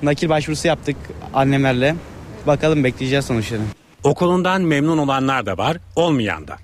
[0.04, 0.96] Nakil başvurusu yaptık
[1.34, 1.96] annemlerle.
[2.48, 3.79] Bakalım bekleyeceğiz sonuçlarını.
[4.04, 6.58] Okulundan memnun olanlar da var, olmayan da.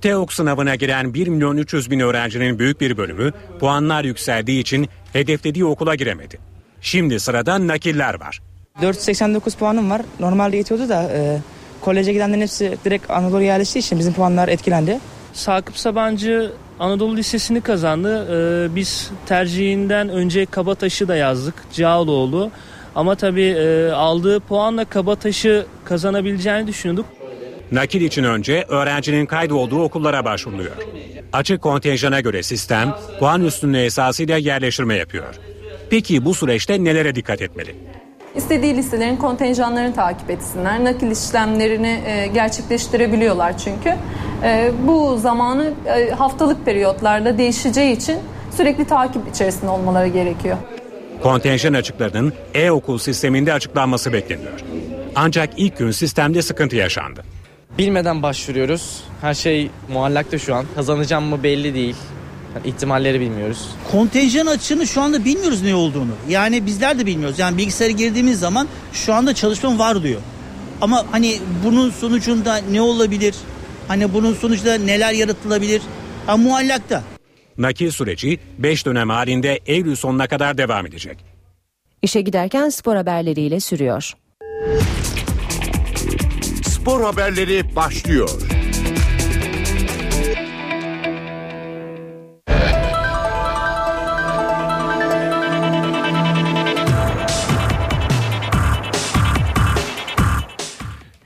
[0.00, 5.64] TEOK sınavına giren 1 milyon 300 bin öğrencinin büyük bir bölümü puanlar yükseldiği için hedeflediği
[5.64, 6.38] okula giremedi.
[6.80, 8.40] Şimdi sırada nakiller var.
[8.82, 10.02] 489 puanım var.
[10.20, 11.38] Normalde yetiyordu da e,
[11.80, 14.98] koleje gidenlerin hepsi direkt Anadolu'ya yerleştiği için bizim puanlar etkilendi.
[15.32, 18.28] Sakıp Sabancı Anadolu Lisesi'ni kazandı.
[18.30, 21.54] Ee, biz tercihinden önce Kabataş'ı da yazdık.
[21.72, 22.50] Cağaloğlu.
[22.98, 27.06] Ama tabii e, aldığı puanla Kabataş'ı kazanabileceğini düşünüyorduk.
[27.72, 30.72] Nakil için önce öğrencinin kaydolduğu okullara başvuruluyor.
[31.32, 35.34] Açık kontenjana göre sistem puan üstünlüğü esasıyla yerleştirme yapıyor.
[35.90, 37.74] Peki bu süreçte nelere dikkat etmeli?
[38.36, 40.84] İstediği listelerin kontenjanlarını takip etsinler.
[40.84, 43.94] Nakil işlemlerini e, gerçekleştirebiliyorlar çünkü.
[44.44, 48.18] E, bu zamanı e, haftalık periyotlarda değişeceği için
[48.56, 50.56] sürekli takip içerisinde olmaları gerekiyor.
[51.22, 54.60] Kontenjan açıklarının e-okul sisteminde açıklanması bekleniyor.
[55.14, 57.24] Ancak ilk gün sistemde sıkıntı yaşandı.
[57.78, 59.00] Bilmeden başvuruyoruz.
[59.20, 60.64] Her şey muallakta şu an.
[60.74, 61.96] Kazanacağım mı belli değil.
[62.54, 63.68] Yani ihtimalleri bilmiyoruz.
[63.90, 66.10] Kontenjan açığını şu anda bilmiyoruz ne olduğunu.
[66.28, 67.38] Yani bizler de bilmiyoruz.
[67.38, 70.20] Yani bilgisayara girdiğimiz zaman şu anda çalışmam var diyor.
[70.80, 73.34] Ama hani bunun sonucunda ne olabilir?
[73.88, 75.82] Hani bunun sonucunda neler yaratılabilir?
[76.26, 77.02] Ha, muallakta.
[77.58, 81.18] Nakil süreci 5 dönem halinde Eylül sonuna kadar devam edecek.
[82.02, 84.12] İşe giderken spor haberleriyle sürüyor.
[86.62, 88.30] spor haberleri başlıyor.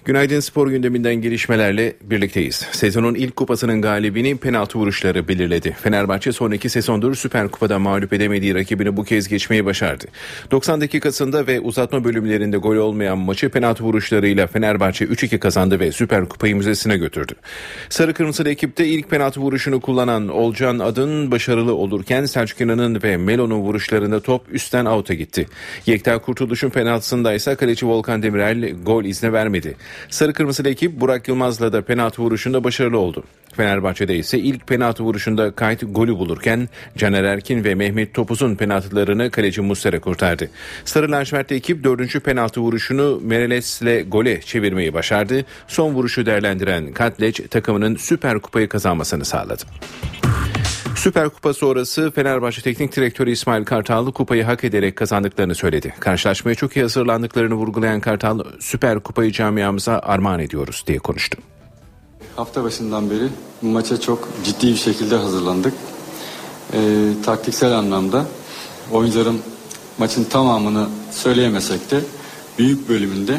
[0.04, 2.54] Günaydın spor gündeminden gelişmelerle birlikteyiz.
[2.72, 5.76] Sezonun ilk kupasının galibini penaltı vuruşları belirledi.
[5.82, 10.04] Fenerbahçe son iki sezondur Süper Kupa'da mağlup edemediği rakibini bu kez geçmeyi başardı.
[10.50, 16.28] 90 dakikasında ve uzatma bölümlerinde gol olmayan maçı penaltı vuruşlarıyla Fenerbahçe 3-2 kazandı ve Süper
[16.28, 17.32] Kupayı müzesine götürdü.
[17.88, 23.58] Sarı Kırmızılı ekipte ilk penaltı vuruşunu kullanan Olcan Adın başarılı olurken Selçuk İnan'ın ve Melo'nun
[23.58, 25.46] vuruşlarında top üstten out'a gitti.
[25.86, 29.76] Yekta Kurtuluş'un penaltısında ise kaleci Volkan Demirel gol izni vermedi.
[30.10, 33.24] Sarı Kırmızılı ekip Burak Yılmaz'la da penaltı vuruşunda başarılı oldu.
[33.56, 39.60] Fenerbahçe'de ise ilk penaltı vuruşunda kayıt golü bulurken Caner Erkin ve Mehmet Topuz'un penaltılarını kaleci
[39.60, 40.50] Muslera kurtardı.
[40.84, 45.44] Sarı lacivertli ekip dördüncü penaltı vuruşunu Mereles'le gole çevirmeyi başardı.
[45.68, 49.62] Son vuruşu değerlendiren Katleç takımının Süper Kupayı kazanmasını sağladı.
[50.96, 55.94] Süper Kupa sonrası Fenerbahçe Teknik Direktörü İsmail Kartal kupayı hak ederek kazandıklarını söyledi.
[56.00, 61.38] Karşılaşmaya çok iyi hazırlandıklarını vurgulayan Kartal Süper Kupayı camiamıza armağan ediyoruz diye konuştu.
[62.36, 63.28] Hafta başından beri
[63.62, 65.74] bu maça çok ciddi bir şekilde hazırlandık.
[66.72, 66.78] Ee,
[67.24, 68.26] taktiksel anlamda
[68.92, 69.38] oyuncularım
[69.98, 72.00] maçın tamamını söyleyemesek de
[72.58, 73.38] büyük bölümünde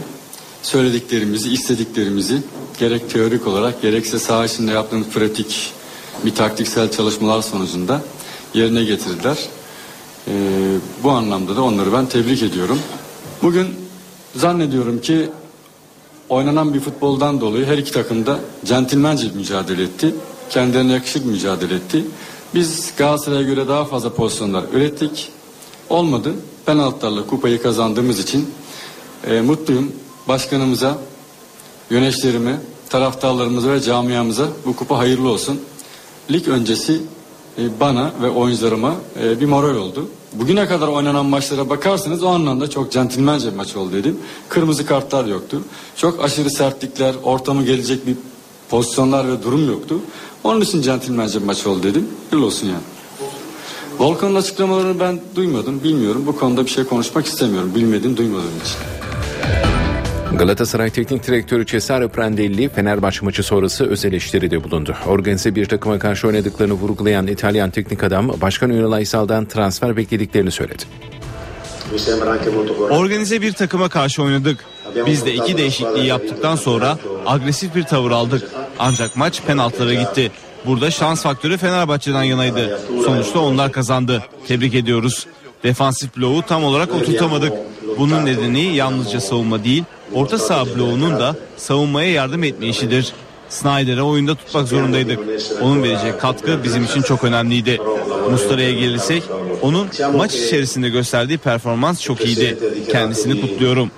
[0.62, 2.42] söylediklerimizi, istediklerimizi
[2.80, 5.74] gerek teorik olarak gerekse saha içinde yaptığımız pratik
[6.26, 8.02] bir taktiksel çalışmalar sonucunda
[8.54, 9.38] yerine getirdiler.
[10.28, 10.32] Ee,
[11.04, 12.80] bu anlamda da onları ben tebrik ediyorum.
[13.44, 13.68] Bugün
[14.36, 15.30] zannediyorum ki
[16.30, 20.16] oynanan bir futboldan dolayı her iki takım da centilmence mücadele etti.
[20.50, 22.06] Kendilerine yakışık mücadele etti.
[22.56, 25.30] Biz Galatasaray'a göre daha fazla pozisyonlar ürettik.
[25.90, 26.34] Olmadı.
[26.66, 28.50] Penaltılarla kupayı kazandığımız için
[29.28, 29.92] e, mutluyum.
[30.28, 30.98] Başkanımıza,
[31.90, 32.58] yöneticilerime,
[32.90, 35.62] taraftarlarımıza ve camiamıza bu kupa hayırlı olsun.
[36.32, 37.02] Lig öncesi
[37.58, 40.08] e, bana ve oyuncularıma e, bir moral oldu.
[40.34, 44.18] Bugüne kadar oynanan maçlara bakarsanız o anlamda çok centilmence bir maç oldu dedim.
[44.50, 45.62] Kırmızı kartlar yoktu.
[45.96, 48.16] Çok aşırı sertlikler, ortamı gelecek bir
[48.70, 50.00] pozisyonlar ve durum yoktu.
[50.44, 52.08] Onun için centilmence bir maç oldu dedim.
[52.32, 52.84] Yıl olsun yani.
[54.00, 56.24] Volkan'ın açıklamalarını ben duymadım, bilmiyorum.
[56.28, 57.72] Bu konuda bir şey konuşmak istemiyorum.
[57.76, 58.78] Bilmediğim, duymadığım için.
[60.38, 64.96] Galatasaray Teknik Direktörü Cesare Prandelli Fenerbahçe maçı sonrası öz eleştiride bulundu.
[65.08, 70.84] Organize bir takıma karşı oynadıklarını vurgulayan İtalyan teknik adam Başkan Ünal Aysal'dan transfer beklediklerini söyledi.
[72.90, 74.66] Organize bir takıma karşı oynadık.
[75.06, 78.52] Biz de iki değişikliği yaptıktan sonra agresif bir tavır aldık.
[78.80, 80.32] Ancak maç penaltılara gitti.
[80.66, 82.80] Burada şans faktörü Fenerbahçe'den yanaydı.
[83.06, 84.24] Sonuçta onlar kazandı.
[84.48, 85.28] Tebrik ediyoruz.
[85.64, 87.54] Defansif bloğu tam olarak oturtamadık.
[87.98, 89.84] Bunun nedeni yalnızca savunma değil,
[90.14, 93.14] orta saha bloğunun da savunmaya yardım etme işidir.
[93.50, 95.20] Snyder'e oyunda tutmak zorundaydık.
[95.62, 97.82] Onun vereceği katkı bizim için çok önemliydi.
[98.32, 99.24] Mustara'ya gelirsek
[99.62, 99.88] onun
[100.18, 102.58] maç içerisinde gösterdiği performans çok iyiydi.
[102.92, 103.92] Kendisini kutluyorum.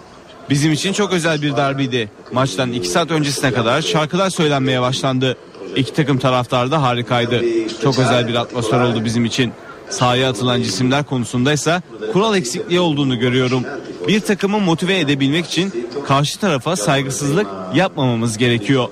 [0.49, 2.09] Bizim için çok özel bir derbiydi.
[2.31, 5.37] Maçtan 2 saat öncesine kadar şarkılar söylenmeye başlandı.
[5.75, 7.41] İki takım taraftar da harikaydı.
[7.83, 9.51] Çok özel bir atmosfer oldu bizim için.
[9.89, 11.81] Sahaya atılan cisimler konusunda ise
[12.13, 13.63] kural eksikliği olduğunu görüyorum.
[14.07, 18.87] Bir takımı motive edebilmek için karşı tarafa saygısızlık yapmamamız gerekiyor.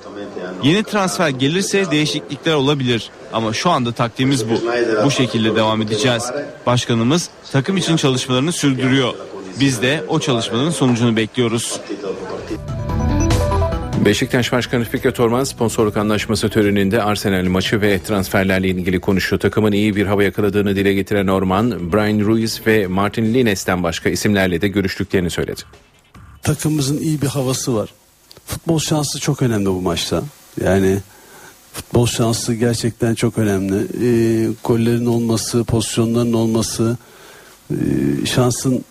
[0.64, 4.54] Yeni transfer gelirse değişiklikler olabilir ama şu anda taktiğimiz bu.
[5.06, 6.32] Bu şekilde devam edeceğiz.
[6.66, 9.14] Başkanımız takım için çalışmalarını sürdürüyor.
[9.60, 11.80] Biz de o çalışmaların sonucunu bekliyoruz.
[14.06, 19.40] Beşiktaş Başkanı Fikret Orman sponsorluk anlaşması töreninde Arsenal maçı ve transferlerle ilgili konuştu.
[19.40, 24.62] Takımın iyi bir hava yakaladığını dile getiren Orman, Brian Ruiz ve Martin Lines'ten başka isimlerle
[24.62, 25.62] de görüştüklerini söyledi.
[26.42, 27.90] Takımımızın iyi bir havası var.
[28.46, 30.24] Futbol şansı çok önemli bu maçta.
[30.64, 30.98] Yani
[31.74, 33.76] futbol şansı gerçekten çok önemli.
[33.76, 36.98] E, gollerin olması, pozisyonların olması,
[37.72, 37.76] e,
[38.26, 38.86] şansın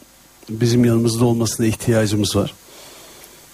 [0.50, 2.54] bizim yanımızda olmasına ihtiyacımız var.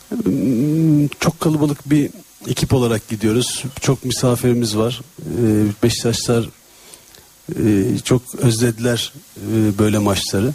[0.08, 2.10] Hmm, Çok kalabalık bir
[2.48, 3.64] ekip olarak gidiyoruz.
[3.80, 5.00] Çok misafirimiz var.
[5.20, 6.48] Ee, Beşiktaşlar
[7.58, 10.52] e, çok özlediler e, böyle maçları.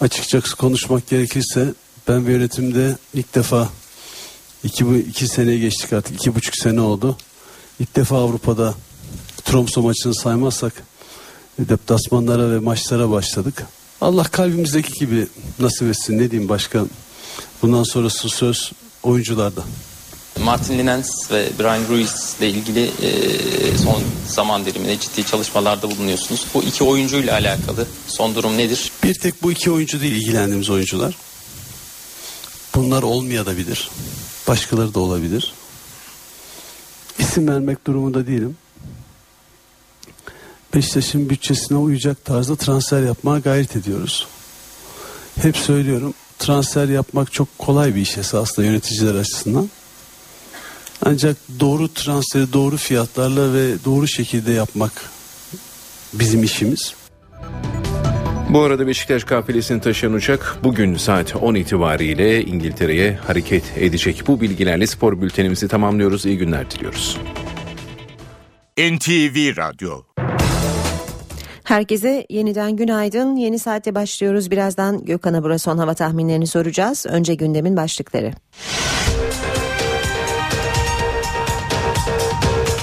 [0.00, 1.74] Açıkçası konuşmak gerekirse
[2.08, 3.68] ben bir yönetimde ilk defa
[4.64, 6.14] iki, iki sene geçtik artık.
[6.14, 7.16] iki buçuk sene oldu.
[7.80, 8.74] İlk defa Avrupa'da
[9.44, 10.82] Tromso maçını saymazsak
[11.58, 13.66] deplasmanlara ve maçlara başladık.
[14.00, 15.26] Allah kalbimizdeki gibi
[15.58, 16.84] nasip etsin ne diyeyim başka.
[17.62, 18.72] Bundan sonrası söz
[19.02, 19.64] oyuncularda.
[20.44, 26.46] Martin Linens ve Brian Ruiz ile ilgili e, son zaman diliminde ciddi çalışmalarda bulunuyorsunuz.
[26.54, 28.92] Bu iki oyuncuyla alakalı son durum nedir?
[29.02, 31.14] Bir tek bu iki oyuncu değil ilgilendiğimiz oyuncular.
[32.74, 33.90] Bunlar olmayabilir.
[34.48, 35.52] Başkaları da olabilir.
[37.18, 38.56] İsim vermek durumunda değilim.
[40.74, 44.26] Beşiktaş'ın bütçesine uyacak tarzda transfer yapmaya gayret ediyoruz.
[45.42, 49.68] Hep söylüyorum transfer yapmak çok kolay bir iş esasında yöneticiler açısından.
[51.02, 54.92] Ancak doğru transferi doğru fiyatlarla ve doğru şekilde yapmak
[56.12, 56.94] bizim işimiz.
[58.50, 64.22] Bu arada Beşiktaş kafilesini taşıyan uçak bugün saat 10 itibariyle İngiltere'ye hareket edecek.
[64.26, 66.26] Bu bilgilerle spor bültenimizi tamamlıyoruz.
[66.26, 67.18] İyi günler diliyoruz.
[68.78, 70.02] NTV Radyo
[71.74, 73.36] Herkese yeniden günaydın.
[73.36, 74.50] Yeni saatte başlıyoruz.
[74.50, 77.06] Birazdan Gökhan'a Bura son hava tahminlerini soracağız.
[77.08, 78.32] Önce gündemin başlıkları.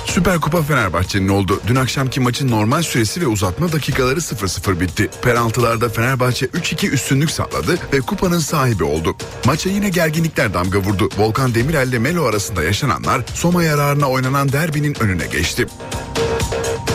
[0.05, 1.61] Süper Kupa Fenerbahçe'nin oldu.
[1.67, 5.09] Dün akşamki maçın normal süresi ve uzatma dakikaları 0-0 bitti.
[5.21, 9.15] Penaltılarda Fenerbahçe 3-2 üstünlük sağladı ve kupanın sahibi oldu.
[9.45, 11.09] Maça yine gerginlikler damga vurdu.
[11.17, 15.67] Volkan Demirel ile Melo arasında yaşananlar Soma yararına oynanan derbinin önüne geçti.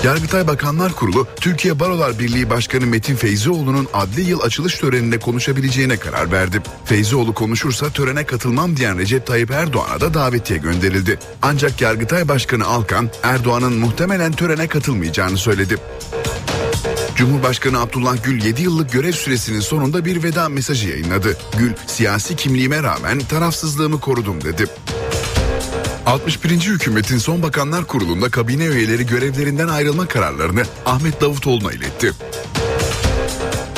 [0.06, 6.32] Yargıtay Bakanlar Kurulu, Türkiye Barolar Birliği Başkanı Metin Feyzioğlu'nun adli yıl açılış töreninde konuşabileceğine karar
[6.32, 6.62] verdi.
[6.84, 11.18] Feyzioğlu konuşursa törene katılmam diyen Recep Tayyip Erdoğan'a da davetiye gönderildi.
[11.42, 15.76] Ancak Yargıtay Başkanı Alkan, Erdoğan'ın muhtemelen törene katılmayacağını söyledi.
[17.16, 21.36] Cumhurbaşkanı Abdullah Gül 7 yıllık görev süresinin sonunda bir veda mesajı yayınladı.
[21.58, 24.66] Gül, siyasi kimliğime rağmen tarafsızlığımı korudum dedi.
[26.06, 26.50] 61.
[26.60, 32.12] hükümetin son bakanlar kurulunda kabine üyeleri görevlerinden ayrılma kararlarını Ahmet Davutoğlu'na iletti.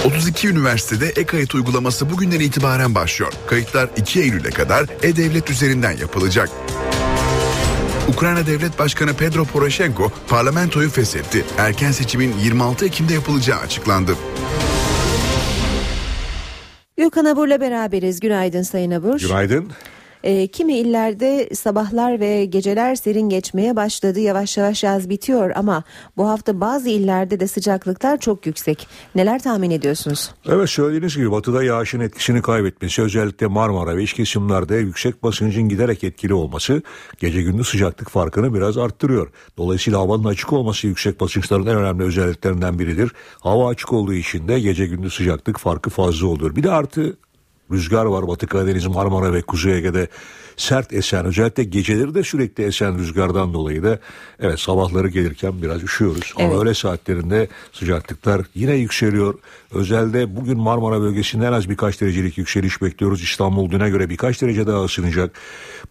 [0.05, 3.33] 32 üniversitede e-kayıt uygulaması bugünden itibaren başlıyor.
[3.47, 6.51] Kayıtlar 2 Eylül'e kadar e-devlet üzerinden yapılacak.
[8.09, 11.45] Ukrayna Devlet Başkanı Pedro Poroshenko parlamentoyu feshetti.
[11.59, 14.15] Erken seçimin 26 Ekim'de yapılacağı açıklandı.
[16.97, 18.21] Gökhan Abur'la beraberiz.
[18.21, 19.21] Günaydın Sayın Abur.
[19.21, 19.73] Günaydın.
[20.23, 24.21] E, kimi illerde sabahlar ve geceler serin geçmeye başladı.
[24.21, 25.85] Yavaş yavaş yaz bitiyor ama
[26.17, 28.89] bu hafta bazı illerde de sıcaklıklar çok yüksek.
[29.15, 30.31] Neler tahmin ediyorsunuz?
[30.49, 36.05] Evet söylediğiniz gibi batıda yağışın etkisini kaybetmesi özellikle Marmara ve iç kesimlerde yüksek basıncın giderek
[36.05, 36.83] etkili olması
[37.19, 39.31] gece gündüz sıcaklık farkını biraz arttırıyor.
[39.59, 43.13] Dolayısıyla havanın açık olması yüksek basınçların en önemli özelliklerinden biridir.
[43.41, 46.57] Hava açık olduğu için de gece gündüz sıcaklık farkı fazla olur.
[46.57, 47.17] Bir de artı
[47.73, 50.09] rüzgar var Batı Karadeniz, Marmara ve Kuzey Ege'de
[50.57, 53.99] sert esen özellikle geceleri de sürekli esen rüzgardan dolayı da
[54.41, 56.35] evet sabahları gelirken biraz üşüyoruz.
[56.39, 56.51] Evet.
[56.51, 59.35] Ama öğle saatlerinde sıcaklıklar yine yükseliyor.
[59.73, 63.23] Özellikle bugün Marmara bölgesinde en az birkaç derecelik yükseliş bekliyoruz.
[63.23, 65.39] İstanbul düne göre birkaç derece daha ısınacak.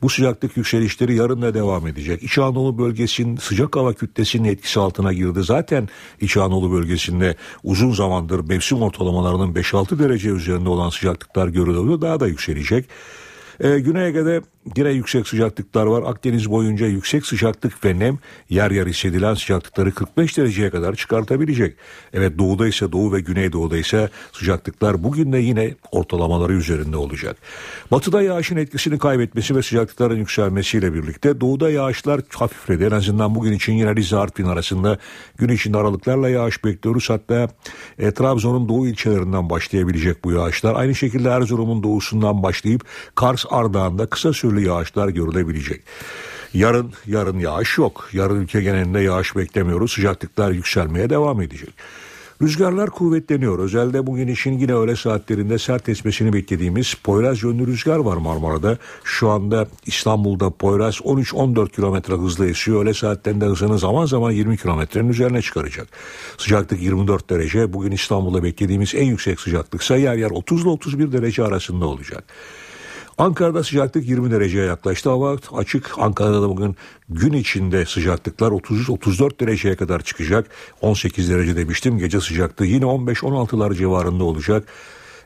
[0.02, 2.24] Bu sıcaklık yükselişleri yarın da devam edecek.
[2.24, 5.44] İç Anadolu bölgesinin sıcak hava kütlesinin etkisi altına girdi.
[5.44, 5.90] Zaten
[6.22, 12.02] İç Anadolu bölgesinde uzun zamandır mevsim ortalamalarının 5-6 derece üzerinde olan sıcaklıklar görülüyor.
[12.02, 12.86] Daha da yükselecek.
[13.60, 14.42] Ee, Güney Ege'de
[14.76, 16.04] yine yüksek sıcaklıklar var.
[16.06, 21.76] Akdeniz boyunca yüksek sıcaklık ve nem yer yer hissedilen sıcaklıkları 45 dereceye kadar çıkartabilecek.
[22.14, 27.38] Evet doğuda ise doğu ve güneydoğuda ise sıcaklıklar bugün de yine ortalamaları üzerinde olacak.
[27.92, 32.84] Batıda yağışın etkisini kaybetmesi ve sıcaklıkların yükselmesiyle birlikte doğuda yağışlar hafifledi.
[32.84, 34.98] En azından bugün için yine Rize Artvin arasında
[35.38, 37.10] gün içinde aralıklarla yağış bekliyoruz.
[37.10, 37.50] Hatta
[38.00, 40.76] e, Trabzon'un doğu ilçelerinden başlayabilecek bu yağışlar.
[40.76, 45.82] Aynı şekilde Erzurum'un doğusundan başlayıp Kars Ardahan'da kısa süreli yağışlar görülebilecek.
[46.54, 48.10] Yarın yarın yağış yok.
[48.14, 49.92] Yarın ülke genelinde yağış beklemiyoruz.
[49.92, 51.74] Sıcaklıklar yükselmeye devam edecek.
[52.42, 53.60] Rüzgarlar kuvvetleniyor.
[53.60, 58.78] Özellikle bugün için yine öğle saatlerinde sert esmesini beklediğimiz Poyraz yönlü rüzgar var Marmara'da.
[59.04, 62.84] Şu anda İstanbul'da Poyraz 13-14 kilometre hızla esiyor.
[62.84, 65.88] Öğle saatlerinde hızını zaman zaman 20 kilometrenin üzerine çıkaracak.
[66.38, 67.74] Sıcaklık 24 derece.
[67.74, 72.24] Bugün İstanbul'da beklediğimiz en yüksek sıcaklıksa yer yer 30 ile 31 derece arasında olacak.
[73.18, 75.10] Ankara'da sıcaklık 20 dereceye yaklaştı.
[75.10, 75.92] Hava açık.
[75.98, 76.76] Ankara'da da bugün
[77.10, 80.50] gün içinde sıcaklıklar 33-34 dereceye kadar çıkacak.
[80.82, 81.98] 18 derece demiştim.
[81.98, 84.68] Gece sıcaklığı yine 15-16'lar civarında olacak.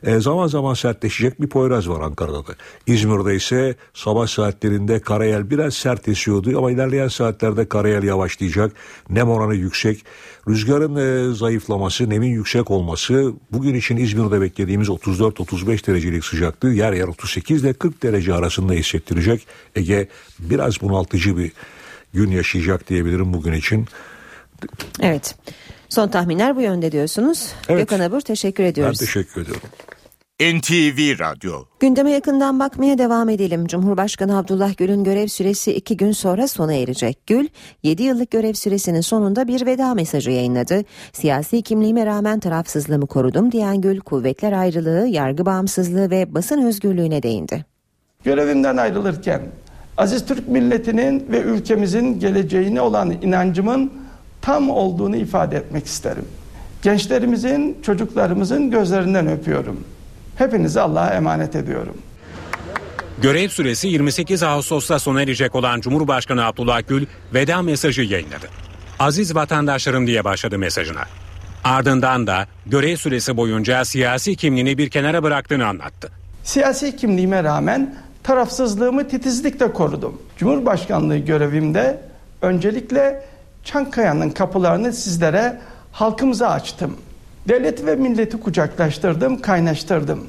[0.04, 2.52] E, zaman zaman sertleşecek bir Poyraz var Ankara'da da.
[2.86, 8.72] İzmir'de ise sabah saatlerinde karayel biraz sert esiyordu ama ilerleyen saatlerde karayel yavaşlayacak.
[9.10, 10.04] Nem oranı yüksek.
[10.48, 17.08] Rüzgarın e, zayıflaması, nemin yüksek olması bugün için İzmir'de beklediğimiz 34-35 derecelik sıcaklığı yer yer
[17.08, 19.46] 38 ile 40 derece arasında hissettirecek.
[19.76, 21.52] Ege biraz bunaltıcı bir
[22.14, 23.86] gün yaşayacak diyebilirim bugün için.
[25.00, 25.34] Evet.
[25.88, 27.48] Son tahminler bu yönde diyorsunuz.
[27.68, 27.80] Evet.
[27.90, 28.98] Gökhan Abur teşekkür Ben ediyoruz.
[28.98, 29.62] teşekkür ediyorum.
[30.42, 33.66] NTV Radyo Gündeme yakından bakmaya devam edelim.
[33.66, 37.26] Cumhurbaşkanı Abdullah Gül'ün görev süresi iki gün sonra sona erecek.
[37.26, 37.48] Gül,
[37.82, 40.84] 7 yıllık görev süresinin sonunda bir veda mesajı yayınladı.
[41.12, 47.64] Siyasi kimliğime rağmen tarafsızlığımı korudum diyen Gül, kuvvetler ayrılığı, yargı bağımsızlığı ve basın özgürlüğüne değindi.
[48.24, 49.40] Görevimden ayrılırken
[49.96, 53.92] aziz Türk milletinin ve ülkemizin geleceğine olan inancımın
[54.40, 56.24] tam olduğunu ifade etmek isterim.
[56.82, 59.84] Gençlerimizin, çocuklarımızın gözlerinden öpüyorum.
[60.36, 61.96] Hepinizi Allah'a emanet ediyorum.
[63.22, 68.48] Görev süresi 28 Ağustos'ta sona erecek olan Cumhurbaşkanı Abdullah Gül veda mesajı yayınladı.
[68.98, 71.02] Aziz vatandaşlarım diye başladı mesajına.
[71.64, 76.10] Ardından da görev süresi boyunca siyasi kimliğini bir kenara bıraktığını anlattı.
[76.44, 80.22] Siyasi kimliğime rağmen tarafsızlığımı titizlikle korudum.
[80.36, 82.00] Cumhurbaşkanlığı görevimde
[82.42, 83.24] öncelikle
[83.64, 85.60] Çankaya'nın kapılarını sizlere,
[85.92, 86.96] halkımıza açtım.
[87.48, 90.26] Devleti ve milleti kucaklaştırdım, kaynaştırdım.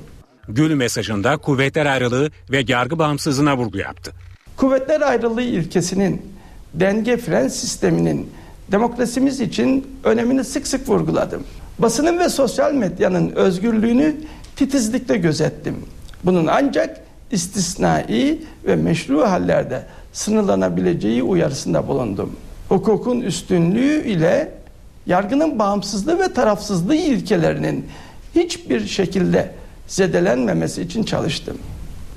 [0.48, 4.12] Gül mesajında kuvvetler ayrılığı ve yargı bağımsızlığına vurgu yaptı.
[4.58, 6.22] Kuvvetler ayrılığı ilkesinin,
[6.74, 8.32] denge fren sisteminin
[8.72, 11.44] demokrasimiz için önemini sık sık vurguladım.
[11.80, 14.16] Basının ve sosyal medyanın özgürlüğünü
[14.56, 15.76] titizlikle gözettim.
[16.24, 17.02] Bunun ancak
[17.32, 19.84] istisnai ve meşru hallerde
[20.14, 22.36] sınırlanabileceği uyarısında bulundum.
[22.70, 24.52] Hukukun üstünlüğü ile
[25.06, 27.88] yargının bağımsızlığı ve tarafsızlığı ilkelerinin
[28.36, 29.52] hiçbir şekilde
[29.88, 31.58] zedelenmemesi için çalıştım.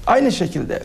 [0.07, 0.83] Aynı şekilde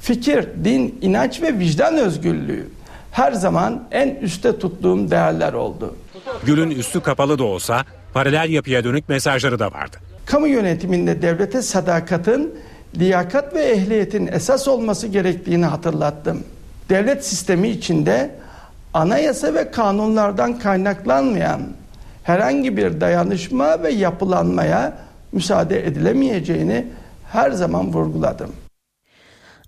[0.00, 2.68] fikir, din, inanç ve vicdan özgürlüğü
[3.12, 5.96] her zaman en üste tuttuğum değerler oldu.
[6.46, 7.84] Gül'ün üstü kapalı da olsa
[8.14, 9.96] paralel yapıya dönük mesajları da vardı.
[10.26, 12.54] Kamu yönetiminde devlete sadakatin,
[12.98, 16.44] liyakat ve ehliyetin esas olması gerektiğini hatırlattım.
[16.88, 18.30] Devlet sistemi içinde
[18.94, 21.60] anayasa ve kanunlardan kaynaklanmayan
[22.22, 24.92] herhangi bir dayanışma ve yapılanmaya
[25.32, 26.86] müsaade edilemeyeceğini
[27.32, 28.61] her zaman vurguladım.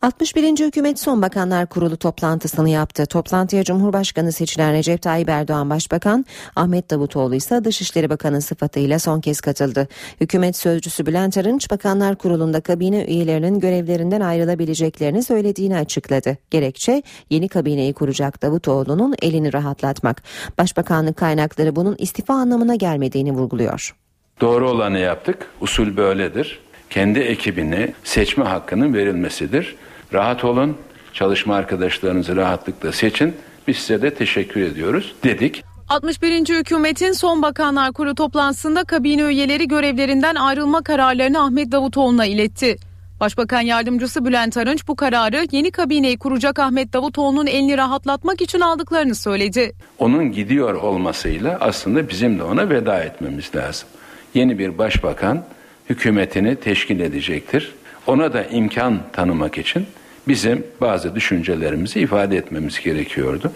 [0.05, 0.59] 61.
[0.67, 3.07] Hükümet Son Bakanlar Kurulu toplantısını yaptı.
[3.07, 6.25] Toplantıya Cumhurbaşkanı seçilen Recep Tayyip Erdoğan Başbakan,
[6.57, 9.89] Ahmet Davutoğlu ise Dışişleri Bakanı sıfatıyla son kez katıldı.
[10.21, 16.37] Hükümet sözcüsü Bülent Arınç, Bakanlar Kurulu'nda kabine üyelerinin görevlerinden ayrılabileceklerini söylediğini açıkladı.
[16.51, 20.23] Gerekçe yeni kabineyi kuracak Davutoğlu'nun elini rahatlatmak.
[20.59, 23.97] Başbakanlık kaynakları bunun istifa anlamına gelmediğini vurguluyor.
[24.41, 25.47] Doğru olanı yaptık.
[25.61, 26.61] Usul böyledir.
[26.91, 29.77] Kendi ekibine seçme hakkının verilmesidir.
[30.15, 30.77] Rahat olun,
[31.13, 33.35] çalışma arkadaşlarınızı rahatlıkla seçin.
[33.69, 35.65] Biz size de teşekkür ediyoruz dedik.
[35.89, 36.49] 61.
[36.49, 42.77] hükümetin son bakanlar kurulu toplantısında kabine üyeleri görevlerinden ayrılma kararlarını Ahmet Davutoğlu'na iletti.
[43.21, 49.15] Başbakan yardımcısı Bülent Arınç bu kararı yeni kabineyi kuracak Ahmet Davutoğlu'nun elini rahatlatmak için aldıklarını
[49.15, 49.73] söyledi.
[49.99, 53.89] Onun gidiyor olmasıyla aslında bizim de ona veda etmemiz lazım.
[54.35, 55.45] Yeni bir başbakan
[55.91, 57.75] hükümetini teşkil edecektir.
[58.07, 59.87] Ona da imkan tanımak için
[60.29, 63.53] bizim bazı düşüncelerimizi ifade etmemiz gerekiyordu.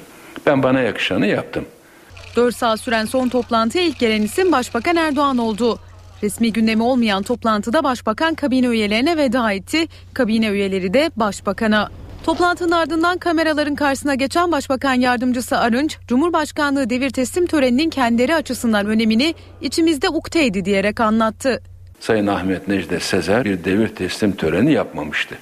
[0.46, 1.64] Ben bana yakışanı yaptım.
[2.36, 5.78] 4 saat süren son toplantıya ilk gelen isim Başbakan Erdoğan oldu.
[6.22, 9.86] Resmi gündemi olmayan toplantıda Başbakan kabine üyelerine veda etti.
[10.14, 11.88] Kabine üyeleri de Başbakan'a.
[12.24, 19.34] Toplantının ardından kameraların karşısına geçen Başbakan Yardımcısı Arınç, Cumhurbaşkanlığı devir teslim töreninin kendileri açısından önemini
[19.60, 21.62] içimizde ukteydi diyerek anlattı.
[22.00, 25.38] Sayın Ahmet Necdet Sezer bir devir teslim töreni yapmamıştı.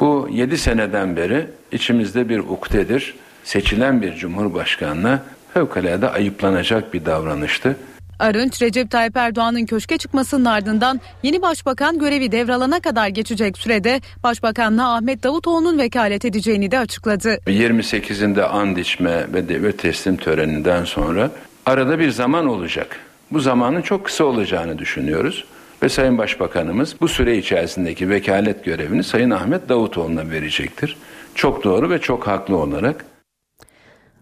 [0.00, 3.14] Bu 7 seneden beri içimizde bir uktedir.
[3.44, 5.22] Seçilen bir cumhurbaşkanına
[5.54, 7.76] fevkalade ayıplanacak bir davranıştı.
[8.18, 14.94] Arınç, Recep Tayyip Erdoğan'ın köşke çıkmasının ardından yeni başbakan görevi devralana kadar geçecek sürede başbakanlığa
[14.94, 17.38] Ahmet Davutoğlu'nun vekalet edeceğini de açıkladı.
[17.46, 21.30] 28'inde and içme ve devir teslim töreninden sonra
[21.66, 22.96] arada bir zaman olacak.
[23.32, 25.44] Bu zamanın çok kısa olacağını düşünüyoruz
[25.82, 30.96] ve Sayın Başbakanımız bu süre içerisindeki vekalet görevini Sayın Ahmet Davutoğlu'na verecektir.
[31.34, 33.04] Çok doğru ve çok haklı olarak.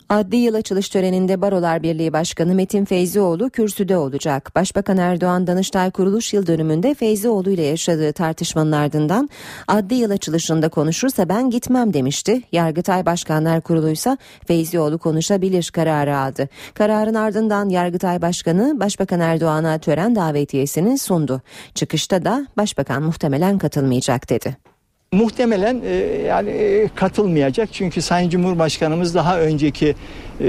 [0.08, 4.52] Adli yıl açılış töreninde Barolar Birliği Başkanı Metin Feyzioğlu kürsüde olacak.
[4.54, 9.30] Başbakan Erdoğan Danıştay kuruluş yıl dönümünde Feyzioğlu ile yaşadığı tartışmanın ardından
[9.68, 12.42] adli yıl açılışında konuşursa ben gitmem demişti.
[12.52, 16.48] Yargıtay Başkanlar Kurulu ise Feyzioğlu konuşabilir kararı aldı.
[16.74, 21.42] Kararın ardından Yargıtay Başkanı Başbakan Erdoğan'a tören davetiyesini sundu.
[21.74, 24.65] Çıkışta da Başbakan muhtemelen katılmayacak dedi.
[25.12, 25.94] Muhtemelen e,
[26.26, 29.94] yani e, katılmayacak çünkü Sayın Cumhurbaşkanımız daha önceki
[30.40, 30.48] e,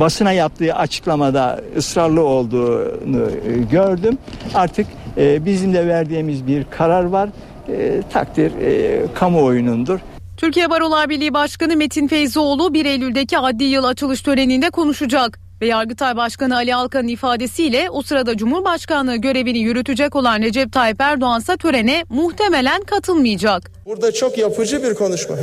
[0.00, 4.18] basına yaptığı açıklamada ısrarlı olduğunu e, gördüm.
[4.54, 4.86] Artık
[5.16, 7.28] e, bizim de verdiğimiz bir karar var.
[7.68, 9.98] E, takdir e, kamuoyunundur.
[10.36, 16.16] Türkiye Barolar Birliği Başkanı Metin Feyzoğlu 1 Eylül'deki adli yıl açılış töreninde konuşacak ve Yargıtay
[16.16, 22.04] Başkanı Ali Alkan'ın ifadesiyle o sırada Cumhurbaşkanlığı görevini yürütecek olan Recep Tayyip Erdoğan ise törene
[22.08, 23.70] muhtemelen katılmayacak.
[23.86, 25.36] Burada çok yapıcı bir konuşma.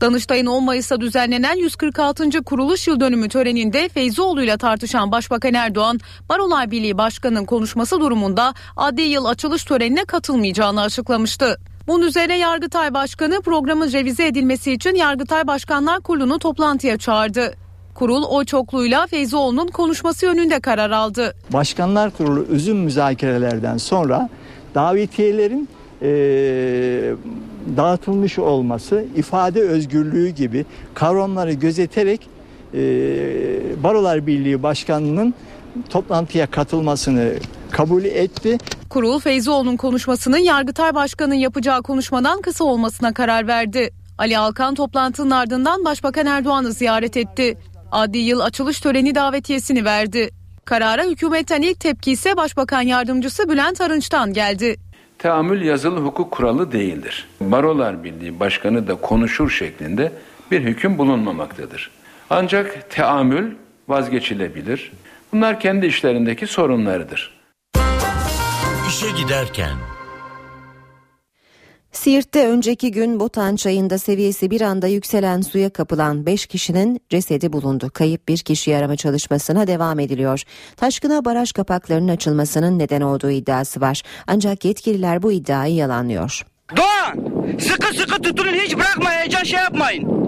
[0.00, 2.42] Danıştay'ın 10 Mayıs'ta düzenlenen 146.
[2.42, 9.02] kuruluş yıl dönümü töreninde Feyzoğlu ile tartışan Başbakan Erdoğan, Barolar Birliği Başkanı'nın konuşması durumunda adli
[9.02, 11.58] yıl açılış törenine katılmayacağını açıklamıştı.
[11.86, 17.54] Bunun üzerine Yargıtay Başkanı programın revize edilmesi için Yargıtay Başkanlar Kurulu'nu toplantıya çağırdı.
[17.94, 21.34] Kurul o çokluğuyla Feyzoğlu'nun konuşması yönünde karar aldı.
[21.52, 24.28] Başkanlar Kurulu uzun müzakerelerden sonra
[24.74, 25.68] davetiyelerin
[26.02, 26.08] e,
[27.76, 30.64] dağıtılmış olması, ifade özgürlüğü gibi
[30.94, 32.20] kavramları gözeterek
[32.74, 32.82] e,
[33.82, 35.34] Barolar Birliği Başkanı'nın
[35.90, 37.32] toplantıya katılmasını
[37.70, 38.58] kabul etti.
[38.90, 43.90] Kurul Feyzoğlu'nun konuşmasının Yargıtay Başkanı'nın yapacağı konuşmadan kısa olmasına karar verdi.
[44.18, 47.58] Ali Alkan toplantının ardından Başbakan Erdoğan'ı ziyaret etti.
[47.92, 50.30] Adli yıl açılış töreni davetiyesini verdi.
[50.64, 54.76] Karara hükümetten ilk tepki ise Başbakan Yardımcısı Bülent Arınç'tan geldi.
[55.18, 57.28] Teamül yazılı hukuk kuralı değildir.
[57.40, 60.12] Barolar Birliği Başkanı da konuşur şeklinde
[60.50, 61.90] bir hüküm bulunmamaktadır.
[62.30, 63.54] Ancak teamül
[63.88, 64.92] vazgeçilebilir.
[65.34, 67.34] Bunlar kendi işlerindeki sorunlarıdır.
[68.88, 69.72] İşe giderken
[71.92, 77.90] Siirt'te önceki gün Botan çayında seviyesi bir anda yükselen suya kapılan 5 kişinin cesedi bulundu.
[77.94, 80.42] Kayıp bir kişi arama çalışmasına devam ediliyor.
[80.76, 84.02] Taşkına baraj kapaklarının açılmasının neden olduğu iddiası var.
[84.26, 86.46] Ancak yetkililer bu iddiayı yalanlıyor.
[86.76, 87.14] Doğan
[87.58, 90.24] sıkı sıkı tutunun hiç bırakmayın heyecan şey yapmayın.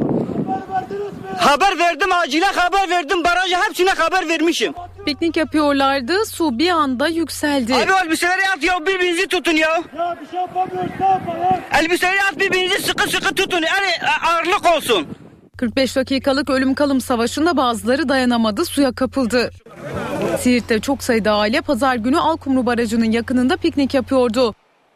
[1.38, 4.74] Haber verdim acile haber verdim barajı hepsine haber vermişim.
[5.06, 6.26] Piknik yapıyorlardı.
[6.26, 7.74] Su bir anda yükseldi.
[7.74, 9.82] Abi elbiseleri at ya birbirinizi tutun ya.
[9.98, 11.60] Ya bir şey yapamıyoruz ne yapalım?
[11.80, 13.62] Elbiseleri at birbirinizi sıkı sıkı tutun.
[13.62, 15.06] Yani ağırlık olsun.
[15.56, 19.50] 45 dakikalık ölüm kalım savaşında bazıları dayanamadı suya kapıldı.
[20.40, 24.54] Siirt'te çok sayıda aile pazar günü Alkumru Barajı'nın yakınında piknik yapıyordu.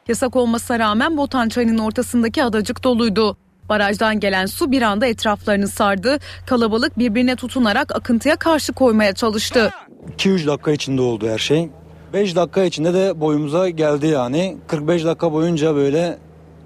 [0.08, 3.36] Yasak olmasına rağmen Botan Çayı'nın ortasındaki adacık doluydu.
[3.70, 6.18] Barajdan gelen su bir anda etraflarını sardı.
[6.46, 9.70] Kalabalık birbirine tutunarak akıntıya karşı koymaya çalıştı.
[10.18, 11.68] 2-3 dakika içinde oldu her şey.
[12.12, 14.56] 5 dakika içinde de boyumuza geldi yani.
[14.68, 16.18] 45 dakika boyunca böyle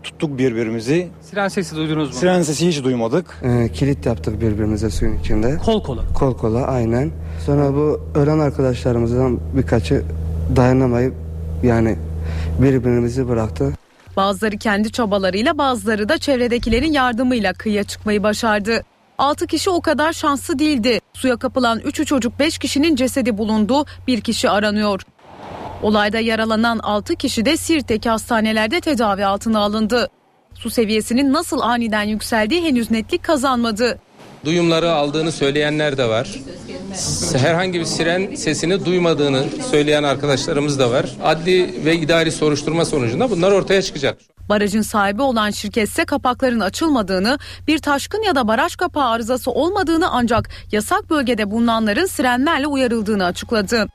[0.02, 1.08] tuttuk birbirimizi.
[1.20, 2.14] Siren sesi duydunuz mu?
[2.14, 3.42] Siren sesi hiç duymadık.
[3.42, 5.56] Ee, kilit yaptık birbirimize suyun içinde.
[5.64, 6.02] Kol kola.
[6.14, 7.10] Kol kola aynen.
[7.46, 10.02] Sonra bu ölen arkadaşlarımızdan birkaçı
[10.56, 11.14] dayanamayıp
[11.62, 11.96] yani
[12.58, 13.72] birbirimizi bıraktı.
[14.16, 18.84] Bazıları kendi çabalarıyla bazıları da çevredekilerin yardımıyla kıyıya çıkmayı başardı.
[19.18, 21.00] 6 kişi o kadar şanslı değildi.
[21.14, 23.84] Suya kapılan 3'ü çocuk 5 kişinin cesedi bulundu.
[24.06, 25.02] Bir kişi aranıyor.
[25.82, 30.08] Olayda yaralanan 6 kişi de Sirt'teki hastanelerde tedavi altına alındı.
[30.54, 33.98] Su seviyesinin nasıl aniden yükseldiği henüz netlik kazanmadı.
[34.44, 36.40] Duyumları aldığını söyleyenler de var.
[37.36, 41.10] Herhangi bir siren sesini duymadığını söyleyen arkadaşlarımız da var.
[41.22, 44.18] Adli ve idari soruşturma sonucunda bunlar ortaya çıkacak.
[44.48, 50.50] Barajın sahibi olan şirketse kapakların açılmadığını, bir taşkın ya da baraj kapağı arızası olmadığını ancak
[50.72, 53.86] yasak bölgede bulunanların sirenlerle uyarıldığını açıkladı.